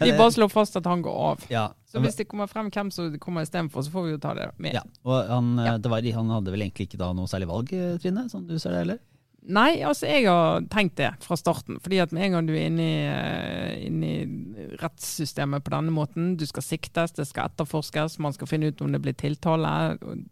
[0.00, 1.44] Vi bare slår fast at han går av.
[1.52, 1.66] ja.
[1.90, 4.48] Så hvis det kommer frem hvem som kommer istedenfor, så får vi jo ta det
[4.62, 4.76] med.
[4.78, 4.84] ja.
[5.04, 8.28] Og han, eh, var, han hadde vel egentlig ikke da noe særlig valg, eh, Trine?
[8.30, 9.00] Sånn du ser det, eller?
[9.40, 11.78] Nei, altså jeg har tenkt det fra starten.
[11.80, 16.34] Fordi at med en gang du er inne i, inne i rettssystemet på denne måten,
[16.36, 19.72] du skal siktes, det skal etterforskes, man skal finne ut om det blir tiltale,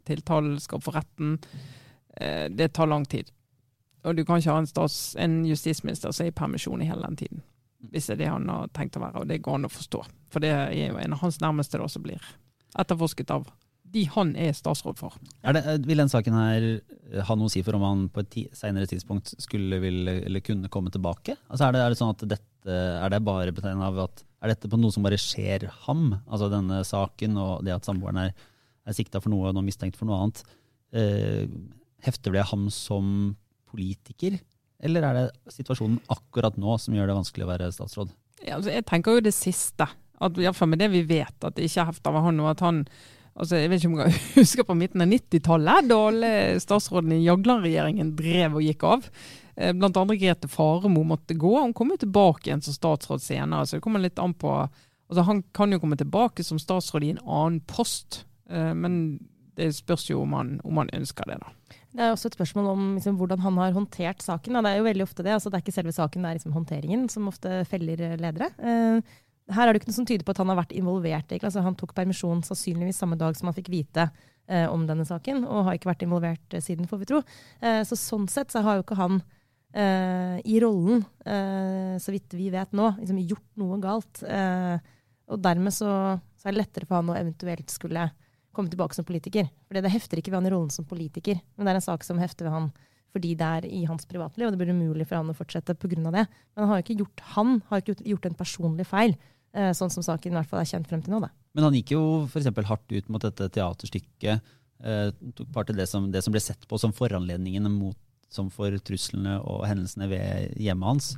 [0.09, 1.38] tiltalen skal for retten.
[2.21, 3.31] Eh, Det tar lang tid.
[4.05, 7.07] Og du kan ikke ha en, stats, en justisminister som er i permisjon i hele
[7.07, 7.43] den tiden.
[7.93, 10.03] Hvis det er det han har tenkt å være, og det går an å forstå.
[10.35, 12.23] For det er jo en av hans nærmeste da som blir
[12.79, 13.49] etterforsket av
[13.89, 15.14] de han er statsråd for.
[15.43, 18.03] Er det, eh, vil den saken her eh, ha noe å si for om han
[18.12, 21.39] på et ti, senere tidspunkt skulle vil, eller kunne komme tilbake?
[21.49, 24.53] Altså er, det, er det sånn at dette er det bare betegnet av at er
[24.53, 26.11] dette på noe som bare skjer ham?
[26.29, 28.35] Altså denne saken og det at samboeren er,
[28.85, 30.45] er sikta for noe og nå mistenkt for noe annet.
[30.93, 31.47] Eh,
[32.05, 33.36] hefter det ham som
[33.68, 34.38] politiker,
[34.82, 38.12] eller er det situasjonen akkurat nå som gjør det vanskelig å være statsråd?
[38.44, 39.88] Ja, altså jeg tenker jo det siste.
[40.18, 42.40] At fall med det vi vet, at det ikke hefter ved han.
[42.42, 42.84] og at han
[43.38, 46.30] altså Jeg vet ikke om jeg husker på midten av 90-tallet, da alle
[46.62, 49.07] statsrådene i Jagland-regjeringen drev og gikk av.
[49.55, 51.55] Eh, Blant andre Grete Faremo måtte gå.
[51.61, 53.66] Hun kom jo tilbake igjen som statsråd senere.
[53.66, 54.55] så det kommer litt an på,
[55.09, 59.18] altså Han kan jo komme tilbake som statsråd i en annen post, eh, men
[59.59, 61.38] det spørs jo om han, om han ønsker det.
[61.42, 61.78] da.
[61.99, 64.55] Det er også et spørsmål om liksom, hvordan han har håndtert saken.
[64.62, 65.32] Det er jo veldig ofte det.
[65.34, 68.53] Altså, det er ikke selve saken, det er liksom håndteringen som ofte feller eh, ledere.
[68.62, 69.16] Eh,
[69.57, 71.34] her er det ikke noe som tyder på at han har vært involvert.
[71.40, 74.05] Altså, han tok permisjon sannsynligvis samme dag som han fikk vite
[74.46, 77.22] eh, om denne saken, og har ikke vært involvert eh, siden, får vi tro.
[77.59, 79.18] Eh, så sånn sett så har jo ikke han
[79.74, 81.03] eh, i rollen,
[81.99, 84.22] så vidt vi vet nå, liksom gjort noe galt.
[85.28, 85.90] Og dermed så,
[86.38, 88.07] så er det lettere for han å eventuelt skulle
[88.57, 89.49] komme tilbake som politiker.
[89.66, 92.07] For det hefter ikke ved han i rollen som politiker, men det er en sak
[92.07, 92.70] som hefter ved han
[93.14, 95.96] fordi det er i hans privatliv, og det blir umulig for han å fortsette pga.
[95.96, 96.26] det.
[96.28, 99.14] Men han har jo ikke gjort, han har ikke gjort, en personlig feil,
[99.55, 101.22] eh, sånn som saken i hvert fall er kjent frem til nå.
[101.24, 101.30] Da.
[101.57, 102.51] Men han gikk jo f.eks.
[102.68, 104.53] hardt ut mot dette teaterstykket.
[104.84, 107.96] Eh, tok part i det som, det som ble sett på som foranledningene mot,
[108.28, 111.11] som for truslene og hendelsene ved hjemmet hans.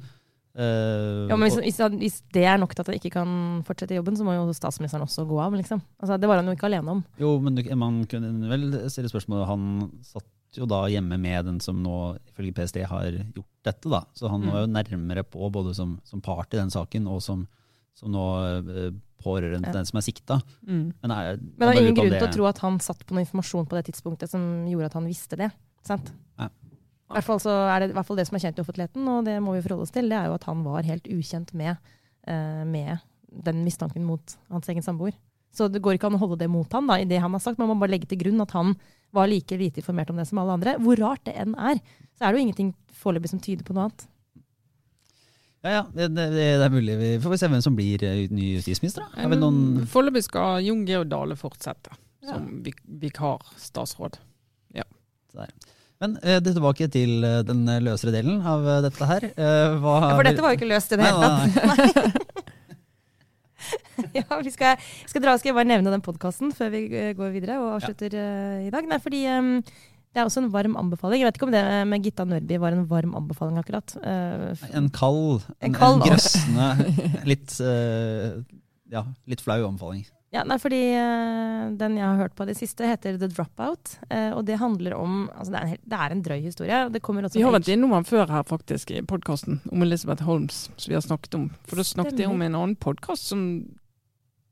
[0.56, 3.94] Eh, Ja, men hvis, hvis, hvis det er nok til at han ikke kan fortsette
[3.94, 5.52] jobben, så må jo statsministeren også gå av.
[5.54, 5.80] liksom.
[6.02, 7.04] Altså, det var han jo ikke alene om.
[7.18, 10.26] jo, men du, man kunne vel stille spørsmålet Han satt
[10.58, 13.88] jo da hjemme med den som nå ifølge PST har gjort dette.
[13.88, 14.02] da.
[14.14, 14.50] Så han Mm.
[14.50, 17.46] var jo nærmere på både som, som part i den saken og som,
[17.94, 18.24] som nå
[18.58, 18.90] eh,
[19.22, 19.78] pårørende til Ja.
[19.78, 20.40] den som er sikta.
[20.66, 20.92] Mm.
[21.02, 23.22] Men, er, Men det er ingen grunn til å tro at han satt på noe
[23.22, 25.52] informasjon på det tidspunktet som gjorde at han visste det.
[25.86, 26.10] sant?
[26.38, 26.48] Ja.
[27.10, 29.08] I hvert fall så er det i hvert fall det som er kjent i offentligheten,
[29.10, 31.50] og det må vi forholde oss til, det er jo at han var helt ukjent
[31.58, 31.76] med,
[32.30, 33.00] eh, med
[33.30, 35.16] den mistanken mot hans egen samboer.
[35.54, 37.42] Så det går ikke an å holde det mot han da, i det han har
[37.42, 38.76] sagt, man må bare legge til grunn at han
[39.10, 40.76] var like lite informert om det som alle andre.
[40.78, 41.80] Hvor rart det enn er,
[42.14, 44.06] så er det jo ingenting foreløpig som tyder på noe annet.
[45.66, 46.94] Ja, ja, det, det, det er mulig.
[47.00, 49.02] Vi får se hvem som blir eh, ny justisminister.
[49.10, 49.24] da.
[49.26, 51.90] Har vi noen Foreløpig skal Jon Georg Dale fortsette
[52.22, 52.36] Ja.
[52.36, 54.16] som vik vikarstatsråd.
[55.34, 55.68] Men eh,
[56.00, 59.26] det tilbake til eh, den løsere delen av eh, dette her.
[59.30, 62.46] Eh, hva Ja, for dette var jo ikke løst i det hele tatt.
[64.18, 67.34] ja, vi skal, skal, dra, skal jeg bare nevne den podkasten før vi eh, går
[67.34, 68.88] videre og avslutter eh, i dag.
[68.88, 71.20] Nei, fordi um, Det er også en varm anbefaling.
[71.20, 73.92] Jeg vet ikke om det med Gitta Nørby var en varm anbefaling, akkurat.
[74.00, 76.70] Uh, en kald, en, en, en grøssende,
[77.28, 78.40] litt, uh,
[78.90, 80.08] ja, litt flau anbefaling.
[80.30, 83.96] Ja, nei, fordi uh, Den jeg har hørt på det siste, heter The Dropout.
[84.06, 86.78] Uh, og det handler om altså det, er en, det, er en, drøy historie.
[87.34, 90.98] vi har vært innom den før her faktisk i podkasten, om Elizabeth Holmes, som vi
[90.98, 91.48] har snakket om.
[91.66, 93.42] For da snakket jeg om en annen podkast som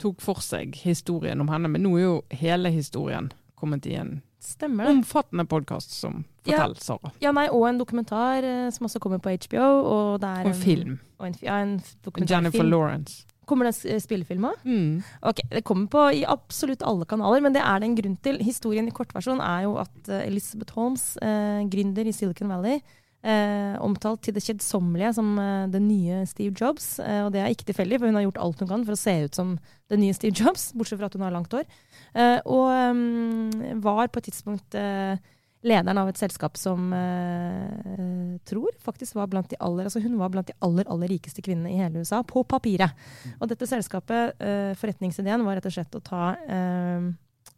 [0.03, 1.71] tok for seg historien om henne.
[1.71, 4.93] Men nå er jo hele historien kommet i en Stemmer det.
[4.95, 7.11] Omfattende podkast som forteller, ja, Sara.
[7.21, 9.65] Ja, nei, og en dokumentar uh, som også kommer på HBO.
[9.83, 10.95] Og, det er og en, film.
[11.19, 11.75] Og en, ja, en
[12.23, 13.27] Jennifer Lawrence.
[13.49, 14.63] Kommer det en spillefilm òg?
[14.69, 15.03] Mm.
[15.31, 18.41] Ok, Det kommer på i absolutt alle kanaler, men det er det en grunn til.
[18.45, 22.83] Historien i kortversjon er jo at uh, Elizabeth Holmes, eh, gründer i Silicon Valley,
[23.19, 27.01] Eh, omtalt til det kjedsommelige som eh, den nye Steve Jobs.
[27.03, 29.01] Eh, og det er ikke tilfeldig, for hun har gjort alt hun kan for å
[29.01, 29.57] se ut som
[29.91, 31.67] den nye Steve Jobs, bortsett fra at hun har langt hår.
[32.15, 33.51] Eh, og um,
[33.83, 35.19] var på et tidspunkt eh,
[35.67, 40.31] lederen av et selskap som eh, tror faktisk var blant de aller altså hun var
[40.35, 42.95] blant de aller, aller rikeste kvinnene i hele USA, på papiret.
[43.39, 44.39] Og dette selskapet,
[44.79, 46.23] forretningsideen var rett og slett å ta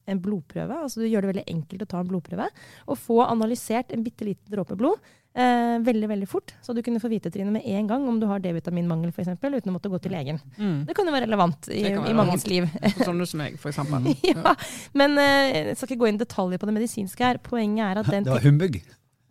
[0.07, 0.83] en blodprøve.
[0.85, 2.49] altså Du gjør det veldig enkelt å ta en blodprøve.
[2.89, 6.99] Og få analysert en bitte liten dråpe blod Eh, veldig veldig fort, så du kunne
[6.99, 10.01] få vite Trine, med en gang om du har D-vitaminmangel f.eks., uten å måtte gå
[10.03, 10.41] til legen.
[10.57, 10.81] Mm.
[10.89, 12.67] Det kan jo være relevant i, i manges liv.
[12.99, 13.79] Sånne som meg, f.eks.
[14.33, 14.57] ja,
[14.99, 17.39] men eh, jeg skal ikke gå inn i detaljer på det medisinske her.
[17.47, 18.81] Poenget er at den Det var humbug?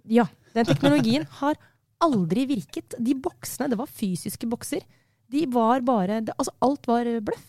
[0.07, 0.29] Ja.
[0.55, 1.59] Den teknologien har
[1.99, 2.95] aldri virket.
[2.95, 4.87] De boksene, det var fysiske bokser.
[5.29, 7.43] De var bare det, Altså, alt var bløff.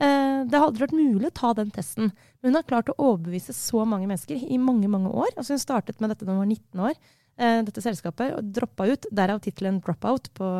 [0.00, 2.12] Eh, det hadde vært mulig å ta den testen.
[2.40, 5.32] Men hun har klart å overbevise så mange mennesker i mange mange år.
[5.36, 6.94] Altså Hun startet med dette da hun var 19 år
[7.40, 10.52] eh, dette selskapet, og droppa ut, derav tittelen 'Dropout' på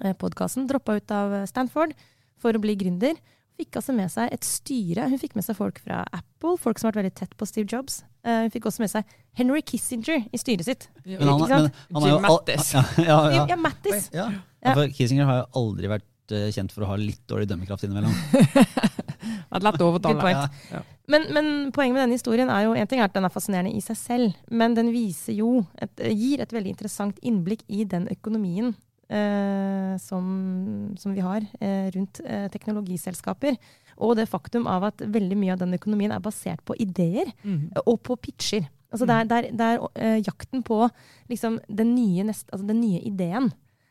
[0.00, 0.66] eh, podkasten.
[0.70, 1.94] Droppa ut av Stanford
[2.40, 3.18] for å bli gründer.
[3.60, 5.06] Fikk altså med seg et styre.
[5.12, 7.68] Hun fikk med seg folk fra Apple, folk som har vært veldig tett på Steve
[7.68, 8.00] Jobs.
[8.24, 10.86] Uh, hun fikk også med seg Henry Kissinger i styret sitt.
[11.04, 11.68] Men han, men
[12.00, 12.70] han Jim Mattis.
[12.72, 13.42] Ja, ja, ja.
[13.52, 14.08] ja, Mattis.
[14.16, 14.30] Ja.
[14.64, 18.14] For Kissinger har jo aldri vært uh, kjent for å ha litt dårlig dømmekraft innimellom.
[19.50, 20.34] Vært lett overtale.
[20.70, 20.82] Ja.
[21.10, 23.72] Men, men, poenget med denne historien er jo en ting er at den er fascinerende
[23.74, 28.06] i seg selv, men den viser jo et, gir et veldig interessant innblikk i den
[28.12, 28.70] økonomien
[29.10, 30.24] eh, som,
[30.98, 33.58] som, vi har eh, rundt eh, teknologiselskaper.
[34.00, 37.82] Og det faktum av at veldig mye av den økonomien er basert på ideer mm.
[37.84, 38.70] og på pitcher.
[38.90, 40.78] Altså det er, det er, det er uh, jakten på
[41.30, 43.50] liksom, den, nye nest, altså den, nye ideen.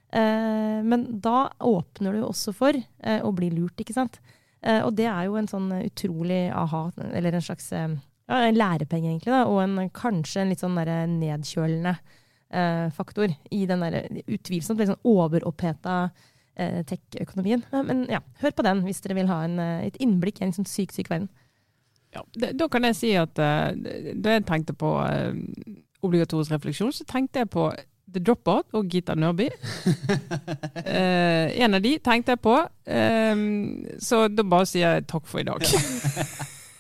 [0.10, 4.18] Uh, men da åpner du også for uh, å bli lurt, ikke sant.
[4.66, 7.92] Uh, og det er jo en sånn utrolig aha, eller en slags uh,
[8.30, 13.64] ja, en lærepenge, egentlig, da, og en, kanskje en litt sånn nedkjølende eh, faktor i
[13.66, 15.96] den der utvilsomt litt sånn overoppheta
[16.86, 17.64] tech-økonomien.
[17.88, 19.58] men ja, hør på den hvis dere vil ha en,
[19.88, 21.26] et innblikk i en sånn syk, syk verden.
[22.14, 24.92] Ja, det, da kan jeg si at da jeg tenkte på
[26.06, 27.66] obligatorisk refleksjon, så tenkte jeg på
[28.14, 29.50] The Dropout og Gita Nørby.
[30.84, 32.56] eh, en av de tenkte jeg på,
[32.90, 33.44] eh,
[34.02, 35.66] så da bare sier jeg takk for i dag.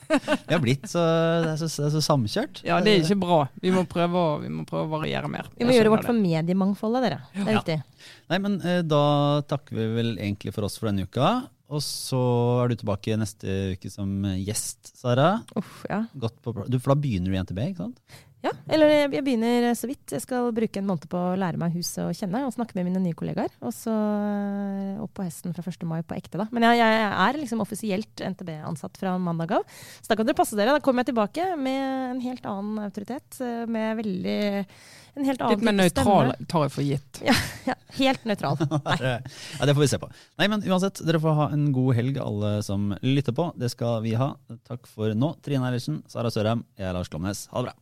[0.10, 1.02] Vi har blitt så,
[1.44, 2.64] det er så, det er så, samkjørt.
[2.66, 3.44] Ja, det er ikke bra.
[3.62, 5.52] Vi må prøve å, må prøve å variere mer.
[5.60, 7.20] Vi må gjøre vårt for mediemangfoldet, dere.
[7.36, 7.62] Det er ja.
[7.62, 8.08] viktig.
[8.34, 9.04] Nei, men eh, Da
[9.50, 11.30] takker vi vel egentlig for oss for denne uka.
[11.70, 12.20] Og så
[12.64, 15.36] er du tilbake neste uke som gjest, Sara.
[15.60, 16.02] Uff, ja.
[16.18, 18.18] På, du, for da begynner du i NTB, ikke sant?
[18.40, 20.14] Ja, eller jeg begynner så vidt.
[20.16, 22.88] Jeg skal bruke en måned på å lære meg huset å kjenne og snakke med
[22.88, 23.52] mine nye kollegaer.
[23.60, 25.84] Og så eh, opp på hesten fra 1.
[25.90, 26.48] mai på ekte, da.
[26.56, 29.68] Men jeg, jeg er liksom offisielt NTB-ansatt fra mandag av.
[30.00, 30.78] Så da kan dere passe dere.
[30.78, 31.84] Da kommer jeg tilbake med
[32.14, 33.42] en helt annen autoritet.
[33.44, 34.40] Eh, med veldig
[35.20, 37.22] en helt annen Litt mer nøytral, tar jeg for gitt.
[37.26, 37.36] Ja,
[37.74, 38.56] ja helt nøytral.
[39.04, 40.12] ja, det får vi se på.
[40.40, 43.52] Nei, men uansett, dere får ha en god helg, alle som lytter på.
[43.60, 44.32] Det skal vi ha.
[44.70, 45.34] Takk for nå.
[45.44, 47.50] Trine Eilertsen, Sara Sørheim, jeg er Lars Glomnes.
[47.52, 47.78] Ha det bra.